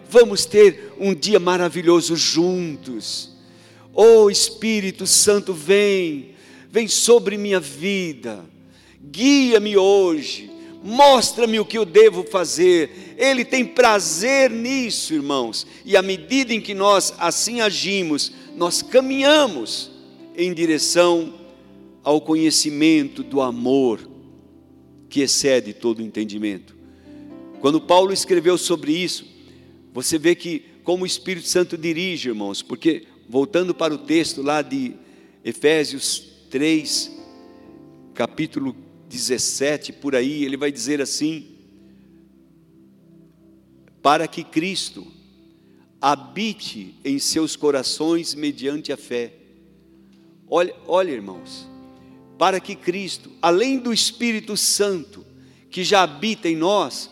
Vamos 0.08 0.46
ter 0.46 0.94
um 1.00 1.12
dia 1.12 1.40
maravilhoso 1.40 2.16
juntos. 2.16 3.34
Oh 3.96 4.30
Espírito 4.30 5.08
Santo, 5.08 5.54
vem, 5.54 6.32
vem 6.70 6.86
sobre 6.86 7.38
minha 7.38 7.62
vida, 7.62 8.44
guia-me 9.02 9.78
hoje, 9.78 10.52
mostra-me 10.84 11.62
o 11.62 11.66
que 11.66 11.78
eu 11.78 11.86
devo 11.86 12.26
fazer. 12.26 13.16
Ele 13.18 13.46
tem 13.46 13.64
prazer 13.64 14.52
nisso, 14.52 15.14
irmãos, 15.14 15.66
e 15.86 15.96
à 15.96 16.02
medida 16.02 16.54
em 16.54 16.60
que 16.60 16.74
nós 16.74 17.14
assim 17.18 17.62
agimos, 17.62 18.34
nós 18.58 18.82
caminhamos 18.82 19.92
em 20.36 20.54
direção 20.54 21.34
ao 22.04 22.20
conhecimento 22.20 23.24
do 23.24 23.40
amor 23.40 24.02
que 25.10 25.22
excede 25.22 25.74
todo 25.74 26.02
entendimento. 26.02 26.76
Quando 27.62 27.80
Paulo 27.80 28.12
escreveu 28.12 28.58
sobre 28.58 28.92
isso, 28.92 29.26
você 29.94 30.18
vê 30.18 30.36
que 30.36 30.66
como 30.84 31.04
o 31.04 31.08
Espírito 31.08 31.48
Santo 31.48 31.78
dirige, 31.78 32.28
irmãos, 32.28 32.62
porque 32.62 33.08
voltando 33.28 33.74
para 33.74 33.94
o 33.94 33.98
texto 33.98 34.42
lá 34.42 34.62
de 34.62 34.96
Efésios 35.44 36.32
3, 36.50 37.12
capítulo 38.14 38.76
17, 39.10 39.94
por 39.94 40.16
aí, 40.16 40.44
ele 40.44 40.58
vai 40.58 40.72
dizer 40.72 41.02
assim: 41.02 41.56
para 44.02 44.28
que 44.28 44.44
Cristo 44.44 45.06
habite 46.02 46.96
em 47.04 47.18
seus 47.18 47.56
corações 47.56 48.36
mediante 48.36 48.92
a 48.92 48.98
fé. 48.98 49.34
Olha, 50.48 50.76
olha, 50.86 51.12
irmãos, 51.12 51.68
para 52.38 52.60
que 52.60 52.76
Cristo, 52.76 53.32
além 53.42 53.80
do 53.80 53.92
Espírito 53.92 54.56
Santo 54.56 55.26
que 55.70 55.84
já 55.84 56.04
habita 56.04 56.48
em 56.48 56.56
nós, 56.56 57.10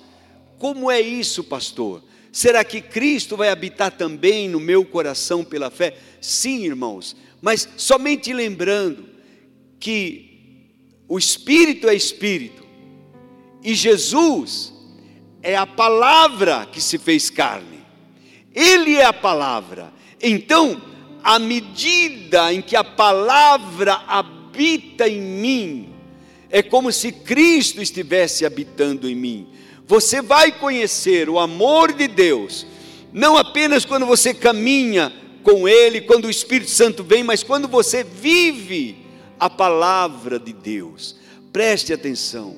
como 0.59 0.89
é 0.89 1.01
isso, 1.01 1.43
pastor? 1.43 2.03
Será 2.33 2.63
que 2.63 2.81
Cristo 2.81 3.37
vai 3.37 3.49
habitar 3.49 3.91
também 3.91 4.49
no 4.49 4.59
meu 4.59 4.83
coração 4.83 5.43
pela 5.43 5.69
fé? 5.69 5.95
Sim, 6.19 6.65
irmãos, 6.65 7.15
mas 7.39 7.69
somente 7.77 8.33
lembrando 8.33 9.05
que 9.79 10.71
o 11.07 11.19
Espírito 11.19 11.87
é 11.87 11.93
Espírito 11.93 12.65
e 13.63 13.75
Jesus 13.75 14.73
é 15.43 15.55
a 15.55 15.67
palavra 15.67 16.65
que 16.65 16.81
se 16.81 16.97
fez 16.97 17.29
carne, 17.29 17.85
Ele 18.51 18.95
é 18.95 19.05
a 19.05 19.13
palavra. 19.13 19.93
Então, 20.19 20.81
à 21.23 21.37
medida 21.37 22.51
em 22.51 22.63
que 22.63 22.75
a 22.75 22.83
palavra 22.83 23.93
habita 24.07 25.07
em 25.07 25.21
mim, 25.21 25.93
é 26.49 26.63
como 26.63 26.91
se 26.91 27.11
Cristo 27.11 27.79
estivesse 27.79 28.43
habitando 28.43 29.07
em 29.07 29.13
mim. 29.13 29.52
Você 29.85 30.21
vai 30.21 30.51
conhecer 30.51 31.29
o 31.29 31.39
amor 31.39 31.93
de 31.93 32.07
Deus, 32.07 32.65
não 33.11 33.37
apenas 33.37 33.85
quando 33.85 34.05
você 34.05 34.33
caminha 34.33 35.11
com 35.43 35.67
Ele, 35.67 36.01
quando 36.01 36.25
o 36.25 36.29
Espírito 36.29 36.71
Santo 36.71 37.03
vem, 37.03 37.23
mas 37.23 37.43
quando 37.43 37.67
você 37.67 38.03
vive 38.03 38.97
a 39.39 39.49
palavra 39.49 40.39
de 40.39 40.53
Deus. 40.53 41.17
Preste 41.51 41.93
atenção. 41.93 42.55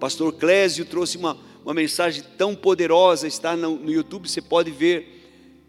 pastor 0.00 0.32
Clésio 0.32 0.84
trouxe 0.84 1.18
uma, 1.18 1.36
uma 1.64 1.74
mensagem 1.74 2.24
tão 2.36 2.54
poderosa, 2.54 3.28
está 3.28 3.54
no, 3.54 3.76
no 3.76 3.92
YouTube, 3.92 4.28
você 4.28 4.40
pode 4.40 4.70
ver 4.70 5.20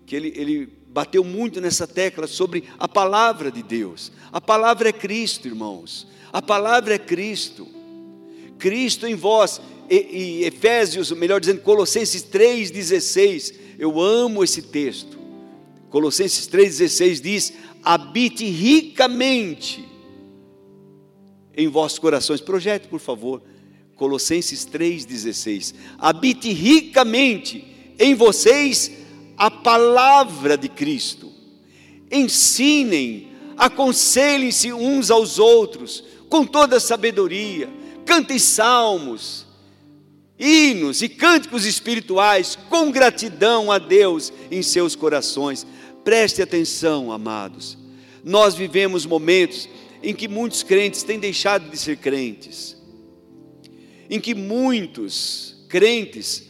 que 0.05 0.15
ele, 0.15 0.33
ele 0.35 0.69
bateu 0.87 1.23
muito 1.23 1.59
nessa 1.59 1.85
tecla 1.85 2.25
sobre 2.25 2.63
a 2.79 2.87
palavra 2.87 3.51
de 3.51 3.61
Deus. 3.61 4.11
A 4.31 4.39
palavra 4.39 4.89
é 4.89 4.93
Cristo, 4.93 5.47
irmãos. 5.47 6.07
A 6.31 6.41
palavra 6.41 6.95
é 6.95 6.97
Cristo. 6.97 7.67
Cristo 8.57 9.05
em 9.05 9.15
vós 9.15 9.59
e, 9.89 10.43
Efésios, 10.45 11.11
melhor 11.11 11.39
dizendo, 11.39 11.61
Colossenses 11.61 12.23
3,16. 12.23 13.53
Eu 13.77 13.99
amo 13.99 14.43
esse 14.43 14.61
texto. 14.61 15.17
Colossenses 15.89 16.47
3,16 16.47 17.21
diz: 17.21 17.53
habite 17.83 18.45
ricamente 18.45 19.87
em 21.55 21.67
vossos 21.67 21.99
corações. 21.99 22.41
Projete, 22.41 22.87
por 22.87 22.99
favor. 22.99 23.41
Colossenses 23.95 24.65
3,16. 24.65 25.75
Habite 25.99 26.51
ricamente 26.51 27.65
em 27.99 28.15
vocês 28.15 28.91
a 29.37 29.51
palavra 29.51 30.57
de 30.57 30.67
Cristo. 30.67 31.31
Ensinem, 32.11 33.29
aconselhem-se 33.57 34.73
uns 34.73 35.11
aos 35.11 35.37
outros 35.37 36.03
com 36.29 36.45
toda 36.45 36.79
sabedoria. 36.79 37.69
Cantem 38.05 38.39
salmos, 38.39 39.42
hinos 40.37 41.01
e 41.01 41.09
cânticos 41.09 41.65
espirituais 41.65 42.57
com 42.69 42.91
gratidão 42.91 43.71
a 43.71 43.77
Deus 43.77 44.31
em 44.51 44.61
seus 44.61 44.95
corações. 44.95 45.65
Preste 46.03 46.41
atenção, 46.41 47.11
amados. 47.11 47.77
Nós 48.23 48.55
vivemos 48.55 49.05
momentos 49.05 49.69
em 50.01 50.13
que 50.13 50.27
muitos 50.27 50.63
crentes 50.63 51.03
têm 51.03 51.19
deixado 51.19 51.69
de 51.69 51.77
ser 51.77 51.97
crentes, 51.97 52.77
em 54.09 54.19
que 54.19 54.35
muitos 54.35 55.65
crentes 55.69 56.43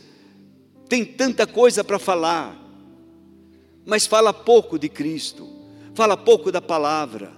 têm 0.90 1.06
tanta 1.06 1.46
coisa 1.46 1.84
para 1.84 2.00
falar, 2.00 2.60
mas 3.86 4.08
fala 4.08 4.34
pouco 4.34 4.80
de 4.80 4.90
Cristo, 4.90 5.48
fala 5.94 6.18
pouco 6.18 6.52
da 6.52 6.62
palavra. 6.62 7.32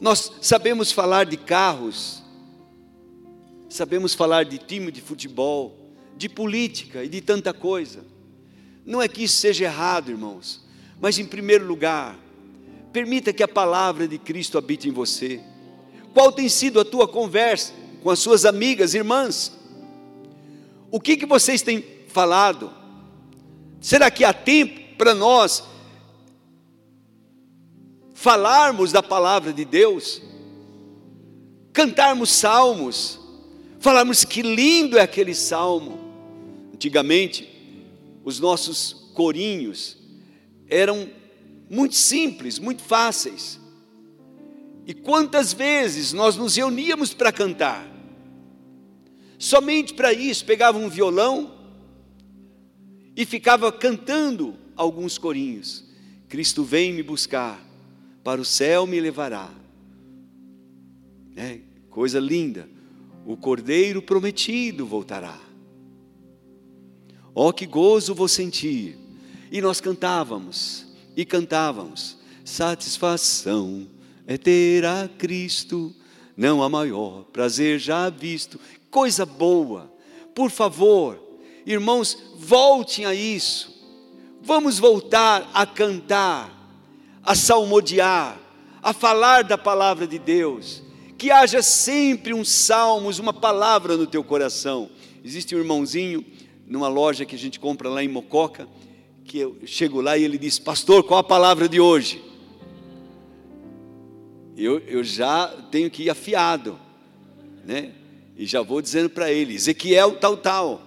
Nós 0.00 0.32
sabemos 0.40 0.90
falar 0.90 1.24
de 1.26 1.36
carros, 1.36 2.21
sabemos 3.72 4.14
falar 4.14 4.44
de 4.44 4.58
time 4.58 4.92
de 4.92 5.00
futebol, 5.00 5.90
de 6.16 6.28
política 6.28 7.02
e 7.04 7.08
de 7.08 7.20
tanta 7.20 7.52
coisa. 7.52 8.04
Não 8.84 9.00
é 9.00 9.08
que 9.08 9.24
isso 9.24 9.36
seja 9.36 9.64
errado, 9.64 10.10
irmãos, 10.10 10.64
mas 11.00 11.18
em 11.18 11.24
primeiro 11.24 11.66
lugar, 11.66 12.18
permita 12.92 13.32
que 13.32 13.42
a 13.42 13.48
palavra 13.48 14.06
de 14.06 14.18
Cristo 14.18 14.58
habite 14.58 14.88
em 14.88 14.92
você. 14.92 15.40
Qual 16.12 16.30
tem 16.30 16.48
sido 16.48 16.78
a 16.78 16.84
tua 16.84 17.08
conversa 17.08 17.72
com 18.02 18.10
as 18.10 18.18
suas 18.18 18.44
amigas, 18.44 18.94
irmãs? 18.94 19.52
O 20.90 21.00
que, 21.00 21.16
que 21.16 21.24
vocês 21.24 21.62
têm 21.62 21.82
falado? 22.08 22.70
Será 23.80 24.10
que 24.10 24.24
há 24.24 24.32
tempo 24.32 24.96
para 24.98 25.14
nós 25.14 25.64
falarmos 28.12 28.92
da 28.92 29.02
palavra 29.02 29.52
de 29.52 29.64
Deus? 29.64 30.20
Cantarmos 31.72 32.30
salmos? 32.30 33.21
Falarmos 33.82 34.24
que 34.24 34.42
lindo 34.42 34.96
é 34.96 35.02
aquele 35.02 35.34
salmo. 35.34 35.98
Antigamente, 36.72 37.48
os 38.24 38.38
nossos 38.38 39.10
corinhos 39.12 39.98
eram 40.68 41.10
muito 41.68 41.96
simples, 41.96 42.60
muito 42.60 42.80
fáceis. 42.82 43.60
E 44.86 44.94
quantas 44.94 45.52
vezes 45.52 46.12
nós 46.12 46.36
nos 46.36 46.56
reuníamos 46.56 47.12
para 47.12 47.32
cantar? 47.32 47.84
Somente 49.36 49.94
para 49.94 50.12
isso, 50.12 50.44
pegava 50.44 50.78
um 50.78 50.88
violão 50.88 51.52
e 53.16 53.26
ficava 53.26 53.72
cantando 53.72 54.54
alguns 54.76 55.18
corinhos. 55.18 55.84
Cristo 56.28 56.62
vem 56.62 56.92
me 56.92 57.02
buscar, 57.02 57.60
para 58.22 58.40
o 58.40 58.44
céu 58.44 58.86
me 58.86 59.00
levará. 59.00 59.50
É, 61.36 61.58
coisa 61.90 62.20
linda 62.20 62.68
o 63.24 63.36
cordeiro 63.36 64.02
prometido 64.02 64.86
voltará. 64.86 65.38
Oh, 67.34 67.52
que 67.52 67.66
gozo 67.66 68.14
vou 68.14 68.28
sentir! 68.28 68.98
E 69.50 69.60
nós 69.60 69.80
cantávamos, 69.80 70.86
e 71.16 71.24
cantávamos: 71.24 72.18
satisfação 72.44 73.86
é 74.26 74.36
ter 74.36 74.84
a 74.84 75.08
Cristo, 75.18 75.94
não 76.36 76.62
há 76.62 76.68
maior 76.68 77.24
prazer 77.24 77.78
já 77.78 78.08
visto. 78.10 78.58
Coisa 78.90 79.24
boa, 79.24 79.92
por 80.34 80.50
favor, 80.50 81.18
irmãos, 81.64 82.18
voltem 82.36 83.04
a 83.04 83.14
isso. 83.14 83.72
Vamos 84.42 84.78
voltar 84.78 85.48
a 85.54 85.64
cantar, 85.64 86.50
a 87.22 87.34
salmodiar, 87.34 88.38
a 88.82 88.92
falar 88.92 89.44
da 89.44 89.56
palavra 89.56 90.06
de 90.06 90.18
Deus 90.18 90.82
que 91.22 91.30
haja 91.30 91.62
sempre 91.62 92.34
um 92.34 92.44
salmos, 92.44 93.20
uma 93.20 93.32
palavra 93.32 93.96
no 93.96 94.08
teu 94.08 94.24
coração. 94.24 94.90
Existe 95.24 95.54
um 95.54 95.58
irmãozinho 95.58 96.26
numa 96.66 96.88
loja 96.88 97.24
que 97.24 97.36
a 97.36 97.38
gente 97.38 97.60
compra 97.60 97.88
lá 97.88 98.02
em 98.02 98.08
Mococa, 98.08 98.66
que 99.24 99.38
eu 99.38 99.56
chego 99.64 100.00
lá 100.00 100.18
e 100.18 100.24
ele 100.24 100.36
diz: 100.36 100.58
Pastor, 100.58 101.04
qual 101.04 101.20
a 101.20 101.22
palavra 101.22 101.68
de 101.68 101.78
hoje? 101.78 102.20
eu, 104.56 104.80
eu 104.80 105.04
já 105.04 105.46
tenho 105.70 105.88
que 105.88 106.02
ir 106.02 106.10
afiado, 106.10 106.76
né? 107.64 107.92
E 108.36 108.44
já 108.44 108.60
vou 108.60 108.82
dizendo 108.82 109.08
para 109.08 109.30
ele, 109.30 109.54
Ezequiel 109.54 110.16
tal, 110.16 110.36
tal. 110.36 110.82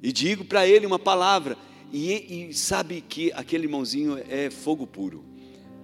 E 0.00 0.12
digo 0.12 0.44
para 0.44 0.68
ele 0.68 0.86
uma 0.86 1.00
palavra. 1.00 1.58
E, 1.92 2.48
e, 2.48 2.54
sabe 2.54 3.00
que 3.00 3.32
aquele 3.32 3.64
irmãozinho 3.64 4.22
é 4.28 4.50
fogo 4.50 4.86
puro. 4.86 5.24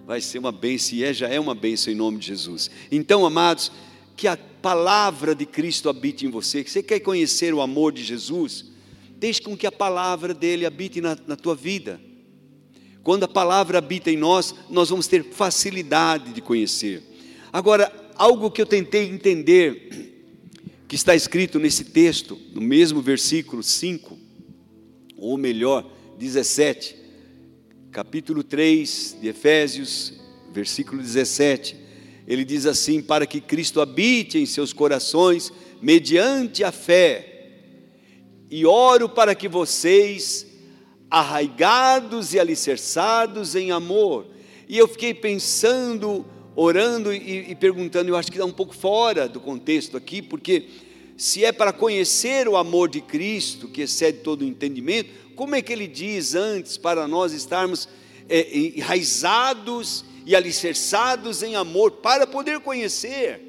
Vai 0.06 0.20
ser 0.20 0.38
uma 0.38 0.52
bênção, 0.52 0.96
e 0.96 1.02
é, 1.02 1.12
já 1.12 1.26
é 1.26 1.40
uma 1.40 1.52
bênção 1.52 1.92
em 1.92 1.96
nome 1.96 2.18
de 2.18 2.28
Jesus. 2.28 2.70
Então, 2.92 3.26
amados, 3.26 3.72
que 4.16 4.28
a 4.28 4.36
palavra 4.36 5.34
de 5.34 5.44
Cristo 5.44 5.88
habite 5.88 6.24
em 6.24 6.30
você. 6.30 6.62
Você 6.62 6.80
quer 6.80 7.00
conhecer 7.00 7.52
o 7.52 7.60
amor 7.60 7.92
de 7.92 8.04
Jesus? 8.04 8.66
Deixe 9.18 9.42
com 9.42 9.56
que 9.56 9.66
a 9.66 9.72
palavra 9.72 10.32
dele 10.32 10.64
habite 10.64 11.00
na, 11.00 11.18
na 11.26 11.34
tua 11.34 11.56
vida. 11.56 12.00
Quando 13.02 13.24
a 13.24 13.28
palavra 13.28 13.78
habita 13.78 14.08
em 14.08 14.16
nós, 14.16 14.54
nós 14.70 14.90
vamos 14.90 15.08
ter 15.08 15.24
facilidade 15.24 16.32
de 16.32 16.40
conhecer. 16.40 17.02
Agora, 17.52 17.92
algo 18.14 18.48
que 18.48 18.62
eu 18.62 18.66
tentei 18.66 19.08
entender, 19.08 20.14
que 20.86 20.94
está 20.94 21.16
escrito 21.16 21.58
nesse 21.58 21.84
texto, 21.84 22.38
no 22.54 22.60
mesmo 22.60 23.02
versículo 23.02 23.60
5, 23.60 24.16
ou 25.16 25.36
melhor, 25.36 25.84
17, 26.16 27.05
capítulo 27.96 28.44
3 28.44 29.16
de 29.22 29.28
Efésios, 29.28 30.12
versículo 30.52 31.00
17, 31.00 31.74
ele 32.28 32.44
diz 32.44 32.66
assim: 32.66 33.00
Para 33.00 33.24
que 33.24 33.40
Cristo 33.40 33.80
habite 33.80 34.36
em 34.36 34.44
seus 34.44 34.70
corações, 34.70 35.50
mediante 35.80 36.62
a 36.62 36.70
fé, 36.70 37.54
e 38.50 38.66
oro 38.66 39.08
para 39.08 39.34
que 39.34 39.48
vocês, 39.48 40.46
arraigados 41.10 42.34
e 42.34 42.38
alicerçados 42.38 43.54
em 43.54 43.70
amor, 43.70 44.26
e 44.68 44.76
eu 44.76 44.86
fiquei 44.86 45.14
pensando, 45.14 46.22
orando 46.54 47.14
e, 47.14 47.50
e 47.50 47.54
perguntando, 47.54 48.10
eu 48.10 48.16
acho 48.16 48.30
que 48.30 48.36
está 48.36 48.44
um 48.44 48.52
pouco 48.52 48.76
fora 48.76 49.26
do 49.26 49.40
contexto 49.40 49.96
aqui, 49.96 50.20
porque 50.20 50.68
se 51.16 51.46
é 51.46 51.50
para 51.50 51.72
conhecer 51.72 52.46
o 52.46 52.58
amor 52.58 52.90
de 52.90 53.00
Cristo, 53.00 53.68
que 53.68 53.80
excede 53.80 54.18
todo 54.18 54.42
o 54.42 54.46
entendimento, 54.46 55.08
como 55.36 55.54
é 55.54 55.60
que 55.60 55.72
ele 55.72 55.86
diz 55.86 56.34
antes 56.34 56.78
para 56.78 57.06
nós 57.06 57.32
estarmos 57.32 57.86
é, 58.28 58.58
enraizados 58.58 60.04
e 60.24 60.34
alicerçados 60.34 61.42
em 61.42 61.54
amor 61.54 61.92
para 61.92 62.26
poder 62.26 62.58
conhecer? 62.60 63.42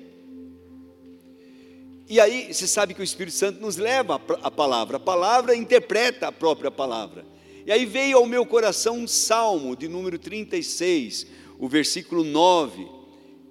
E 2.09 2.19
aí, 2.19 2.53
você 2.53 2.67
sabe 2.67 2.93
que 2.93 3.01
o 3.01 3.03
Espírito 3.03 3.35
Santo 3.35 3.61
nos 3.61 3.77
leva 3.77 4.21
a 4.43 4.51
palavra, 4.51 4.97
a 4.97 4.99
palavra 4.99 5.55
interpreta 5.55 6.27
a 6.27 6.31
própria 6.31 6.69
palavra. 6.69 7.25
E 7.65 7.71
aí 7.71 7.85
veio 7.85 8.17
ao 8.17 8.25
meu 8.25 8.45
coração 8.45 8.97
um 8.97 9.07
salmo 9.07 9.75
de 9.75 9.87
número 9.87 10.19
36, 10.19 11.27
o 11.59 11.67
versículo 11.67 12.23
9, 12.23 12.87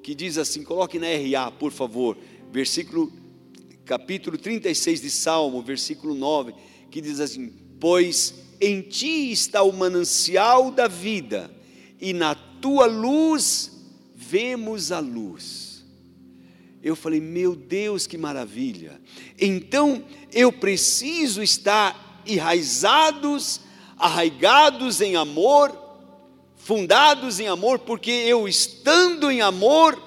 que 0.03 0.15
diz 0.15 0.39
assim: 0.39 0.63
coloque 0.63 0.99
na 0.99 1.07
RA, 1.07 1.51
por 1.51 1.71
favor, 1.71 2.17
versículo 2.51 3.13
capítulo 3.85 4.39
36 4.39 5.01
de 5.03 5.11
Salmo, 5.11 5.61
versículo 5.61 6.15
9, 6.15 6.55
que 6.91 7.03
diz 7.03 7.21
assim: 7.21 7.66
Pois 7.79 8.35
em 8.61 8.81
ti 8.81 9.31
está 9.31 9.63
o 9.63 9.73
manancial 9.73 10.71
da 10.71 10.89
vida, 10.89 11.51
e 12.01 12.13
na 12.13 12.35
tua 12.35 12.87
luz 12.87 13.71
vemos 14.15 14.91
a 14.93 14.99
luz. 14.99 15.85
Eu 16.83 16.95
falei, 16.95 17.21
meu 17.21 17.55
Deus, 17.55 18.07
que 18.07 18.17
maravilha! 18.17 19.01
Então 19.39 20.05
eu 20.33 20.53
preciso 20.53 21.43
estar 21.43 22.23
enraizados, 22.27 23.61
arraigados 23.99 25.01
em 25.01 25.17
amor, 25.17 25.77
fundados 26.57 27.41
em 27.41 27.49
amor, 27.49 27.81
porque 27.81 28.11
eu 28.11 28.49
estando 28.49 29.31
em 29.31 29.41
amor, 29.41 30.01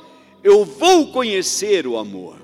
eu 0.44 0.66
vou 0.66 1.12
conhecer 1.12 1.86
o 1.86 1.98
amor. 1.98 2.40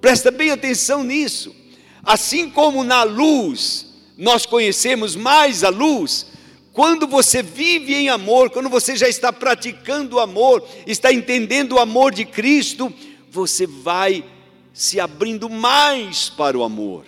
Presta 0.00 0.30
bem 0.30 0.50
atenção 0.50 1.02
nisso. 1.02 1.54
Assim 2.02 2.50
como 2.50 2.84
na 2.84 3.02
luz 3.02 3.95
nós 4.16 4.46
conhecemos 4.46 5.14
mais 5.14 5.62
a 5.62 5.68
luz, 5.68 6.26
quando 6.72 7.06
você 7.06 7.42
vive 7.42 7.94
em 7.94 8.08
amor, 8.08 8.50
quando 8.50 8.68
você 8.68 8.96
já 8.96 9.08
está 9.08 9.32
praticando 9.32 10.16
o 10.16 10.20
amor, 10.20 10.66
está 10.86 11.12
entendendo 11.12 11.72
o 11.72 11.78
amor 11.78 12.12
de 12.12 12.24
Cristo, 12.24 12.92
você 13.30 13.66
vai 13.66 14.24
se 14.72 15.00
abrindo 15.00 15.48
mais 15.48 16.28
para 16.28 16.56
o 16.56 16.62
amor. 16.62 17.04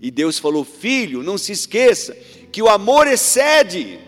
E 0.00 0.10
Deus 0.10 0.38
falou: 0.38 0.64
Filho, 0.64 1.22
não 1.22 1.38
se 1.38 1.52
esqueça 1.52 2.16
que 2.52 2.62
o 2.62 2.68
amor 2.68 3.06
excede, 3.06 3.98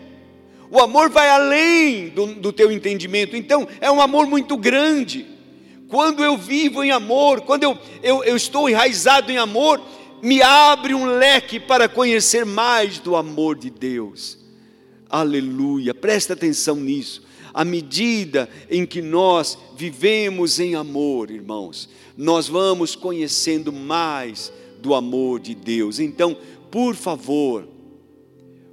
o 0.69 0.79
amor 0.79 1.09
vai 1.09 1.29
além 1.29 2.09
do, 2.09 2.27
do 2.35 2.51
teu 2.53 2.71
entendimento, 2.71 3.35
então 3.35 3.67
é 3.79 3.91
um 3.91 4.01
amor 4.01 4.27
muito 4.27 4.57
grande. 4.57 5.25
Quando 5.87 6.23
eu 6.23 6.35
vivo 6.35 6.83
em 6.83 6.89
amor, 6.89 7.41
quando 7.41 7.63
eu, 7.63 7.77
eu, 8.01 8.23
eu 8.23 8.35
estou 8.35 8.67
enraizado 8.67 9.31
em 9.31 9.37
amor, 9.37 9.79
me 10.23 10.41
abre 10.41 10.93
um 10.93 11.05
leque 11.05 11.59
para 11.59 11.89
conhecer 11.89 12.45
mais 12.45 12.97
do 12.97 13.15
amor 13.15 13.57
de 13.57 13.69
Deus. 13.69 14.37
Aleluia, 15.09 15.93
presta 15.93 16.31
atenção 16.33 16.77
nisso. 16.77 17.21
À 17.53 17.63
medida 17.63 18.49
em 18.69 18.85
que 18.85 19.01
nós 19.01 19.57
vivemos 19.75 20.59
em 20.59 20.73
amor, 20.73 21.29
irmãos, 21.29 21.89
nós 22.17 22.47
vamos 22.47 22.95
conhecendo 22.95 23.71
mais 23.71 24.51
do 24.81 24.95
amor 24.95 25.39
de 25.39 25.53
Deus. 25.53 25.99
Então, 25.99 26.37
por 26.71 26.95
favor, 26.95 27.67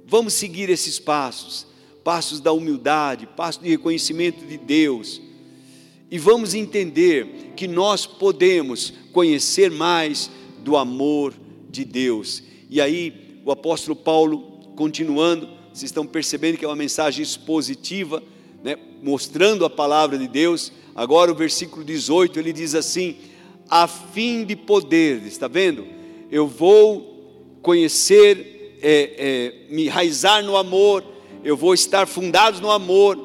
vamos 0.07 0.33
seguir 0.33 0.69
esses 0.69 0.97
passos 0.97 1.69
passos 2.03 2.39
da 2.39 2.51
humildade, 2.51 3.27
passos 3.27 3.61
de 3.61 3.69
reconhecimento 3.69 4.45
de 4.45 4.57
Deus 4.57 5.21
e 6.09 6.17
vamos 6.17 6.53
entender 6.53 7.53
que 7.55 7.67
nós 7.67 8.05
podemos 8.05 8.93
conhecer 9.13 9.71
mais 9.71 10.29
do 10.63 10.75
amor 10.75 11.33
de 11.71 11.85
Deus. 11.85 12.43
E 12.69 12.81
aí, 12.81 13.41
o 13.45 13.51
apóstolo 13.51 13.95
Paulo, 13.95 14.73
continuando, 14.75 15.47
vocês 15.73 15.83
estão 15.83 16.05
percebendo 16.05 16.57
que 16.57 16.65
é 16.65 16.67
uma 16.67 16.75
mensagem 16.75 17.23
expositiva, 17.23 18.21
né, 18.63 18.75
mostrando 19.01 19.63
a 19.63 19.69
palavra 19.69 20.17
de 20.17 20.27
Deus. 20.27 20.71
Agora, 20.93 21.31
o 21.31 21.35
versículo 21.35 21.83
18, 21.83 22.37
ele 22.37 22.51
diz 22.51 22.75
assim: 22.75 23.15
a 23.69 23.87
fim 23.87 24.43
de 24.43 24.55
poder, 24.55 25.25
está 25.25 25.47
vendo? 25.47 25.87
Eu 26.29 26.45
vou 26.47 27.57
conhecer, 27.61 28.77
é, 28.81 29.65
é, 29.69 29.73
me 29.73 29.85
enraizar 29.85 30.43
no 30.43 30.57
amor, 30.57 31.03
eu 31.43 31.55
vou 31.55 31.73
estar 31.73 32.05
fundado 32.05 32.59
no 32.59 32.69
amor, 32.69 33.17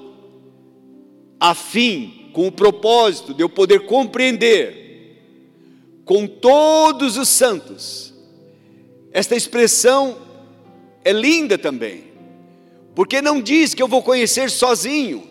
a 1.41 1.55
fim 1.55 2.31
com 2.33 2.47
o 2.47 2.53
propósito 2.53 3.35
de 3.35 3.43
eu 3.43 3.49
poder 3.49 3.87
compreender 3.87 4.87
com 6.05 6.27
todos 6.27 7.17
os 7.17 7.29
santos. 7.29 8.06
Esta 9.17 9.35
expressão 9.35 10.19
é 11.03 11.11
linda 11.11 11.57
também, 11.57 12.05
porque 12.95 13.23
não 13.23 13.41
diz 13.41 13.73
que 13.73 13.83
eu 13.83 13.89
vou 13.89 14.03
conhecer 14.03 14.51
sozinho. 14.51 15.27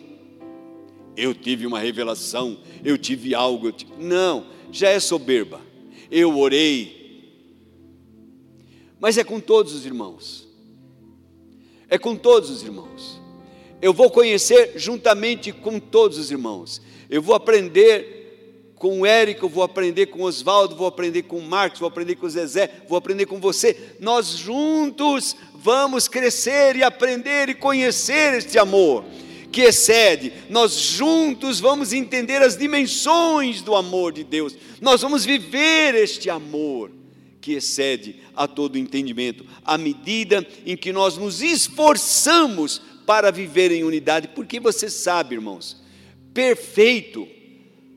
Eu 1.16 1.36
tive 1.36 1.68
uma 1.68 1.78
revelação, 1.78 2.58
eu 2.84 2.98
tive 2.98 3.36
algo, 3.36 3.68
eu 3.68 3.72
tive... 3.72 3.92
não, 4.00 4.48
já 4.72 4.90
é 4.90 5.00
soberba. 5.00 5.62
Eu 6.10 6.36
orei, 6.36 7.30
mas 9.00 9.20
é 9.20 9.24
com 9.24 9.40
todos 9.40 9.76
os 9.76 9.86
irmãos, 9.86 10.48
é 11.88 12.00
com 12.00 12.16
todos 12.16 12.50
os 12.50 12.64
irmãos. 12.64 13.22
Eu 13.84 13.94
vou 13.94 14.10
conhecer 14.10 14.80
juntamente 14.80 15.52
com 15.52 15.80
todos 15.80 16.18
os 16.18 16.32
irmãos. 16.32 16.82
Eu 17.08 17.22
vou 17.22 17.36
aprender 17.36 18.25
com 18.86 19.00
o 19.00 19.06
Érico, 19.06 19.50
vou 19.50 19.64
aprender 19.64 20.06
com 20.06 20.20
o 20.20 20.26
Oswaldo, 20.26 20.76
vou 20.76 20.86
aprender 20.86 21.24
com 21.24 21.40
o 21.40 21.42
Marcos, 21.42 21.80
vou 21.80 21.88
aprender 21.88 22.18
com 22.18 22.28
o 22.28 22.30
Zezé, 22.30 22.70
vou 22.88 22.96
aprender 22.96 23.26
com 23.26 23.40
você. 23.40 23.96
Nós 24.00 24.38
juntos 24.38 25.36
vamos 25.56 26.08
crescer 26.08 26.76
e 26.76 26.84
aprender 26.84 27.50
e 27.50 27.56
conhecer 27.56 28.36
este 28.36 28.60
amor 28.60 29.04
que 29.52 29.62
excede. 29.62 30.32
Nós 30.52 30.74
juntos 30.74 31.60
vamos 31.60 31.94
entender 31.94 32.44
as 32.44 32.56
dimensões 32.56 33.64
do 33.64 33.74
amor 33.74 34.14
de 34.14 34.24
Deus. 34.24 34.56
Nós 34.80 35.02
vamos 35.02 35.26
viver 35.26 35.96
este 35.96 36.30
amor 36.30 36.92
que 37.42 37.54
excede 37.54 38.18
a 38.36 38.48
todo 38.48 38.78
entendimento, 38.78 39.48
à 39.64 39.80
medida 39.80 40.46
em 40.64 40.78
que 40.78 40.94
nós 40.94 41.18
nos 41.18 41.42
esforçamos 41.42 42.80
para 43.04 43.32
viver 43.32 43.72
em 43.72 43.84
unidade, 43.84 44.28
porque 44.28 44.60
você 44.60 44.92
sabe, 44.92 45.34
irmãos, 45.34 45.82
perfeito. 46.36 47.34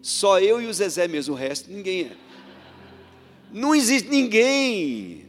Só 0.00 0.40
eu 0.40 0.60
e 0.62 0.66
o 0.66 0.72
Zezé 0.72 1.08
mesmo, 1.08 1.34
o 1.34 1.36
resto 1.36 1.70
ninguém 1.70 2.02
é. 2.02 2.16
Não 3.52 3.74
existe 3.74 4.08
ninguém. 4.08 5.26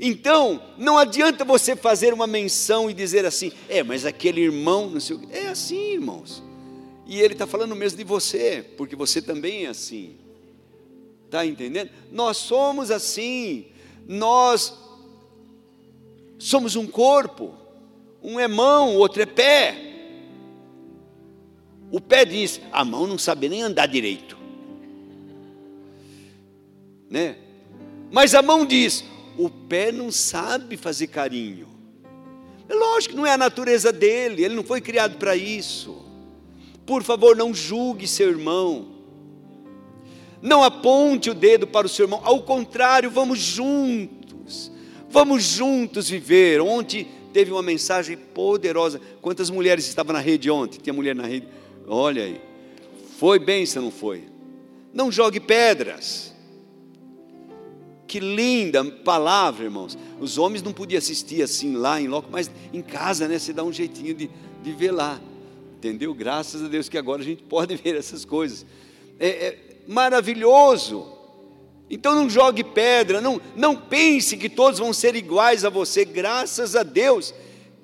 Então, 0.00 0.62
não 0.76 0.96
adianta 0.96 1.44
você 1.44 1.74
fazer 1.74 2.14
uma 2.14 2.26
menção 2.26 2.88
e 2.88 2.94
dizer 2.94 3.26
assim, 3.26 3.52
é, 3.68 3.82
mas 3.82 4.04
aquele 4.06 4.40
irmão, 4.40 4.88
não 4.88 5.00
sei 5.00 5.16
o 5.16 5.18
que. 5.18 5.32
É 5.36 5.48
assim, 5.48 5.94
irmãos. 5.94 6.42
E 7.06 7.20
ele 7.20 7.32
está 7.32 7.46
falando 7.46 7.74
mesmo 7.74 7.98
de 7.98 8.04
você, 8.04 8.64
porque 8.76 8.94
você 8.94 9.20
também 9.20 9.64
é 9.64 9.68
assim. 9.68 10.16
Está 11.24 11.44
entendendo? 11.44 11.90
Nós 12.12 12.36
somos 12.36 12.90
assim. 12.90 13.66
Nós 14.06 14.72
somos 16.38 16.76
um 16.76 16.86
corpo. 16.86 17.54
Um 18.22 18.38
é 18.38 18.46
mão, 18.46 18.94
o 18.94 18.98
outro 18.98 19.22
é 19.22 19.26
pé. 19.26 19.87
O 21.90 22.00
pé 22.00 22.24
diz: 22.24 22.60
a 22.72 22.84
mão 22.84 23.06
não 23.06 23.18
sabe 23.18 23.48
nem 23.48 23.62
andar 23.62 23.86
direito. 23.86 24.36
Né? 27.10 27.36
Mas 28.10 28.34
a 28.34 28.42
mão 28.42 28.66
diz: 28.66 29.04
o 29.36 29.48
pé 29.48 29.90
não 29.92 30.10
sabe 30.10 30.76
fazer 30.76 31.06
carinho. 31.06 31.68
É 32.68 32.74
lógico 32.74 33.14
que 33.14 33.16
não 33.16 33.26
é 33.26 33.32
a 33.32 33.38
natureza 33.38 33.90
dele, 33.90 34.44
ele 34.44 34.54
não 34.54 34.64
foi 34.64 34.80
criado 34.80 35.16
para 35.16 35.34
isso. 35.34 36.04
Por 36.84 37.02
favor, 37.02 37.36
não 37.36 37.54
julgue 37.54 38.06
seu 38.06 38.28
irmão. 38.28 38.98
Não 40.40 40.62
aponte 40.62 41.30
o 41.30 41.34
dedo 41.34 41.66
para 41.66 41.86
o 41.86 41.88
seu 41.88 42.04
irmão, 42.04 42.20
ao 42.22 42.42
contrário, 42.42 43.10
vamos 43.10 43.38
juntos. 43.38 44.70
Vamos 45.10 45.42
juntos 45.42 46.08
viver. 46.08 46.60
Ontem 46.60 47.08
teve 47.32 47.50
uma 47.50 47.62
mensagem 47.62 48.16
poderosa. 48.16 49.00
Quantas 49.20 49.50
mulheres 49.50 49.86
estavam 49.86 50.12
na 50.12 50.20
rede 50.20 50.50
ontem? 50.50 50.78
Tinha 50.78 50.92
mulher 50.92 51.14
na 51.14 51.26
rede. 51.26 51.48
Olha 51.88 52.24
aí. 52.24 52.40
Foi 53.18 53.38
bem, 53.38 53.66
se 53.66 53.78
não 53.78 53.90
foi. 53.90 54.24
Não 54.92 55.10
jogue 55.10 55.40
pedras. 55.40 56.34
Que 58.06 58.20
linda 58.20 58.84
palavra, 58.84 59.64
irmãos. 59.64 59.98
Os 60.20 60.38
homens 60.38 60.62
não 60.62 60.72
podiam 60.72 60.98
assistir 60.98 61.42
assim 61.42 61.76
lá 61.76 62.00
em 62.00 62.08
loco, 62.08 62.28
mas 62.30 62.50
em 62.72 62.80
casa, 62.80 63.26
né? 63.28 63.38
Você 63.38 63.52
dá 63.52 63.62
um 63.62 63.72
jeitinho 63.72 64.14
de, 64.14 64.30
de 64.62 64.72
ver 64.72 64.92
lá. 64.92 65.20
Entendeu? 65.76 66.14
Graças 66.14 66.62
a 66.62 66.68
Deus 66.68 66.88
que 66.88 66.98
agora 66.98 67.22
a 67.22 67.24
gente 67.24 67.42
pode 67.48 67.76
ver 67.76 67.96
essas 67.96 68.24
coisas. 68.24 68.64
É, 69.18 69.28
é 69.28 69.58
maravilhoso. 69.86 71.18
Então 71.90 72.14
não 72.14 72.28
jogue 72.28 72.62
pedra, 72.62 73.20
não, 73.20 73.40
não 73.56 73.74
pense 73.74 74.36
que 74.36 74.50
todos 74.50 74.78
vão 74.78 74.92
ser 74.92 75.16
iguais 75.16 75.64
a 75.64 75.70
você, 75.70 76.04
graças 76.04 76.76
a 76.76 76.82
Deus, 76.82 77.34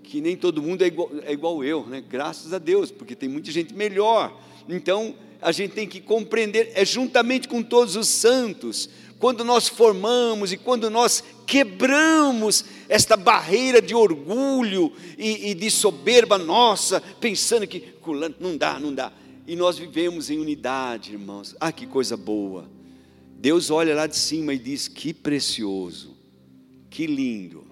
que 0.04 0.20
nem 0.20 0.36
todo 0.36 0.62
mundo 0.62 0.82
é 0.82 0.86
igual, 0.86 1.10
é 1.24 1.32
igual 1.32 1.64
eu, 1.64 1.84
né? 1.86 2.04
graças 2.08 2.52
a 2.52 2.58
Deus, 2.58 2.90
porque 2.90 3.16
tem 3.16 3.28
muita 3.28 3.50
gente 3.50 3.74
melhor. 3.74 4.38
Então 4.68 5.14
a 5.42 5.50
gente 5.50 5.72
tem 5.72 5.88
que 5.88 6.00
compreender, 6.00 6.72
é 6.74 6.84
juntamente 6.84 7.48
com 7.48 7.62
todos 7.62 7.96
os 7.96 8.08
santos, 8.08 8.88
quando 9.18 9.44
nós 9.44 9.68
formamos 9.68 10.52
e 10.52 10.56
quando 10.56 10.90
nós 10.90 11.24
quebramos 11.46 12.64
esta 12.88 13.16
barreira 13.16 13.80
de 13.80 13.94
orgulho 13.94 14.92
e, 15.18 15.50
e 15.50 15.54
de 15.54 15.70
soberba 15.70 16.38
nossa, 16.38 17.00
pensando 17.20 17.66
que 17.66 17.94
não 18.38 18.56
dá, 18.56 18.78
não 18.78 18.94
dá. 18.94 19.12
E 19.46 19.56
nós 19.56 19.78
vivemos 19.78 20.30
em 20.30 20.38
unidade, 20.38 21.12
irmãos. 21.12 21.54
Ah, 21.60 21.72
que 21.72 21.86
coisa 21.86 22.16
boa. 22.16 22.68
Deus 23.38 23.70
olha 23.70 23.94
lá 23.94 24.06
de 24.06 24.16
cima 24.16 24.54
e 24.54 24.58
diz: 24.58 24.88
Que 24.88 25.12
precioso, 25.12 26.16
que 26.88 27.06
lindo. 27.06 27.66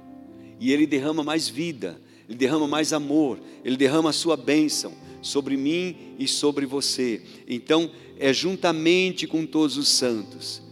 E 0.60 0.70
Ele 0.70 0.86
derrama 0.86 1.24
mais 1.24 1.48
vida, 1.48 2.00
Ele 2.32 2.38
derrama 2.38 2.66
mais 2.66 2.92
amor, 2.92 3.38
Ele 3.64 3.76
derrama 3.76 4.10
a 4.10 4.12
sua 4.12 4.36
bênção 4.36 4.92
sobre 5.20 5.56
mim 5.56 6.14
e 6.18 6.26
sobre 6.26 6.66
você. 6.66 7.22
Então, 7.46 7.90
é 8.18 8.32
juntamente 8.32 9.26
com 9.26 9.44
todos 9.44 9.76
os 9.76 9.88
santos 9.88 10.62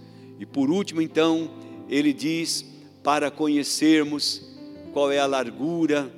e 0.41 0.47
por 0.47 0.71
último, 0.71 1.03
então, 1.03 1.51
ele 1.87 2.15
diz 2.15 2.65
para 3.05 3.31
conhecermos 3.31 4.41
qual 4.91 5.13
é 5.13 5.19
a 5.19 5.27
largura, 5.27 6.11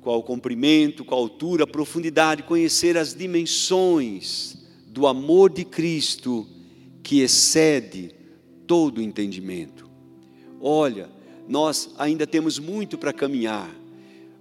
qual 0.00 0.20
o 0.20 0.22
comprimento, 0.22 1.04
qual 1.04 1.18
a 1.18 1.24
altura, 1.24 1.64
a 1.64 1.66
profundidade, 1.66 2.44
conhecer 2.44 2.96
as 2.96 3.12
dimensões 3.12 4.56
do 4.86 5.08
amor 5.08 5.50
de 5.50 5.64
Cristo 5.64 6.46
que 7.02 7.22
excede 7.22 8.14
todo 8.68 8.98
o 8.98 9.02
entendimento. 9.02 9.90
Olha, 10.60 11.10
nós 11.48 11.92
ainda 11.98 12.24
temos 12.24 12.56
muito 12.60 12.96
para 12.96 13.12
caminhar, 13.12 13.68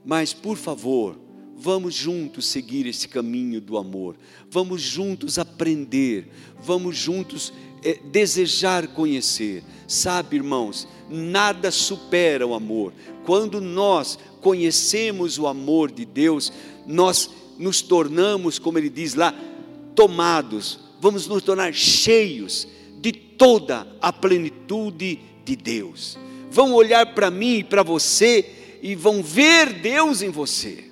mas 0.05 0.33
por 0.33 0.55
favor, 0.55 1.17
vamos 1.57 1.95
juntos 1.95 2.45
seguir 2.45 2.85
esse 2.85 3.07
caminho 3.07 3.59
do 3.59 3.77
amor, 3.77 4.15
vamos 4.49 4.81
juntos 4.81 5.39
aprender, 5.39 6.29
vamos 6.59 6.97
juntos 6.97 7.51
é, 7.83 7.99
desejar 8.11 8.87
conhecer. 8.89 9.63
Sabe, 9.87 10.35
irmãos, 10.35 10.87
nada 11.09 11.71
supera 11.71 12.45
o 12.45 12.53
amor. 12.53 12.93
Quando 13.25 13.61
nós 13.61 14.19
conhecemos 14.41 15.39
o 15.39 15.47
amor 15.47 15.91
de 15.91 16.05
Deus, 16.05 16.51
nós 16.85 17.29
nos 17.57 17.81
tornamos, 17.81 18.59
como 18.59 18.77
ele 18.77 18.89
diz 18.89 19.15
lá, 19.15 19.33
tomados, 19.95 20.79
vamos 20.99 21.27
nos 21.27 21.41
tornar 21.43 21.73
cheios 21.73 22.67
de 22.99 23.11
toda 23.11 23.87
a 24.01 24.11
plenitude 24.11 25.19
de 25.43 25.55
Deus. 25.55 26.17
Vão 26.51 26.73
olhar 26.73 27.13
para 27.13 27.31
mim 27.31 27.59
e 27.59 27.63
para 27.63 27.83
você 27.83 28.64
e 28.85 28.93
vão 28.93 29.23
ver 29.23 29.73
Deus 29.73 30.21
em 30.21 30.29
você. 30.29 30.83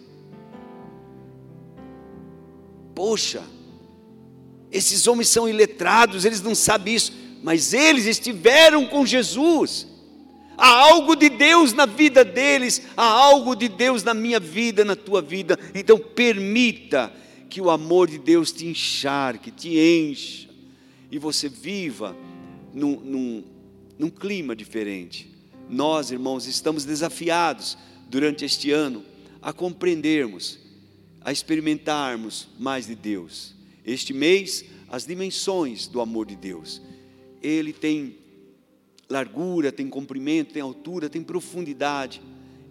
Poxa, 2.95 3.43
esses 4.71 5.05
homens 5.05 5.27
são 5.27 5.47
iletrados, 5.47 6.25
eles 6.25 6.41
não 6.41 6.55
sabem 6.55 6.95
isso, 6.95 7.13
mas 7.43 7.71
eles 7.71 8.07
estiveram 8.07 8.87
com 8.87 9.05
Jesus. 9.05 9.85
Há 10.57 10.69
algo 10.69 11.15
de 11.15 11.29
Deus 11.29 11.71
na 11.71 11.85
vida 11.85 12.25
deles, 12.25 12.81
há 12.97 13.05
algo 13.05 13.55
de 13.55 13.67
Deus 13.67 14.01
na 14.01 14.15
minha 14.15 14.39
vida, 14.39 14.83
na 14.83 14.95
tua 14.95 15.21
vida. 15.21 15.59
Então 15.75 15.99
permita 15.99 17.13
que 17.47 17.61
o 17.61 17.69
amor 17.69 18.09
de 18.09 18.17
Deus 18.17 18.51
te 18.51 18.65
encharque, 18.65 19.51
te 19.51 19.77
encha, 19.77 20.49
e 21.11 21.19
você 21.19 21.47
viva 21.47 22.17
num, 22.73 22.99
num, 22.99 23.43
num 23.99 24.09
clima 24.09 24.55
diferente. 24.55 25.32
Nós, 25.69 26.11
irmãos, 26.11 26.45
estamos 26.45 26.85
desafiados 26.85 27.77
durante 28.09 28.45
este 28.45 28.71
ano 28.71 29.03
a 29.41 29.51
compreendermos, 29.51 30.59
a 31.21 31.31
experimentarmos 31.31 32.47
mais 32.59 32.87
de 32.87 32.95
Deus 32.95 33.53
este 33.85 34.13
mês, 34.13 34.63
as 34.89 35.05
dimensões 35.05 35.87
do 35.87 35.99
amor 35.99 36.25
de 36.25 36.35
Deus. 36.35 36.81
Ele 37.41 37.73
tem 37.73 38.17
largura, 39.09 39.71
tem 39.71 39.89
comprimento, 39.89 40.53
tem 40.53 40.61
altura, 40.61 41.09
tem 41.09 41.21
profundidade. 41.21 42.21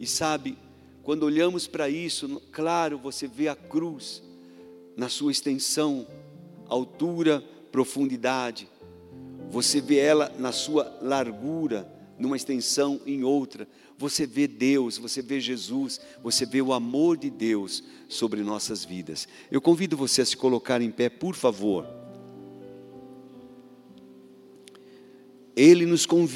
E 0.00 0.06
sabe, 0.06 0.56
quando 1.02 1.24
olhamos 1.24 1.66
para 1.66 1.88
isso, 1.88 2.40
claro, 2.50 2.98
você 2.98 3.26
vê 3.26 3.48
a 3.48 3.54
cruz 3.54 4.22
na 4.96 5.08
sua 5.08 5.30
extensão, 5.30 6.06
altura, 6.66 7.44
profundidade. 7.70 8.68
Você 9.50 9.80
vê 9.80 9.98
ela 9.98 10.32
na 10.38 10.52
sua 10.52 10.98
largura, 11.02 11.90
numa 12.22 12.36
extensão 12.36 13.00
em 13.04 13.24
outra. 13.24 13.68
Você 13.98 14.24
vê 14.26 14.46
Deus, 14.46 14.96
você 14.96 15.20
vê 15.20 15.40
Jesus, 15.40 16.00
você 16.22 16.46
vê 16.46 16.62
o 16.62 16.72
amor 16.72 17.16
de 17.16 17.28
Deus 17.28 17.82
sobre 18.08 18.42
nossas 18.42 18.84
vidas. 18.84 19.26
Eu 19.50 19.60
convido 19.60 19.96
você 19.96 20.22
a 20.22 20.24
se 20.24 20.36
colocar 20.36 20.80
em 20.80 20.90
pé, 20.90 21.08
por 21.08 21.34
favor. 21.34 21.84
Ele 25.56 25.84
nos 25.84 26.06
convida. 26.06 26.30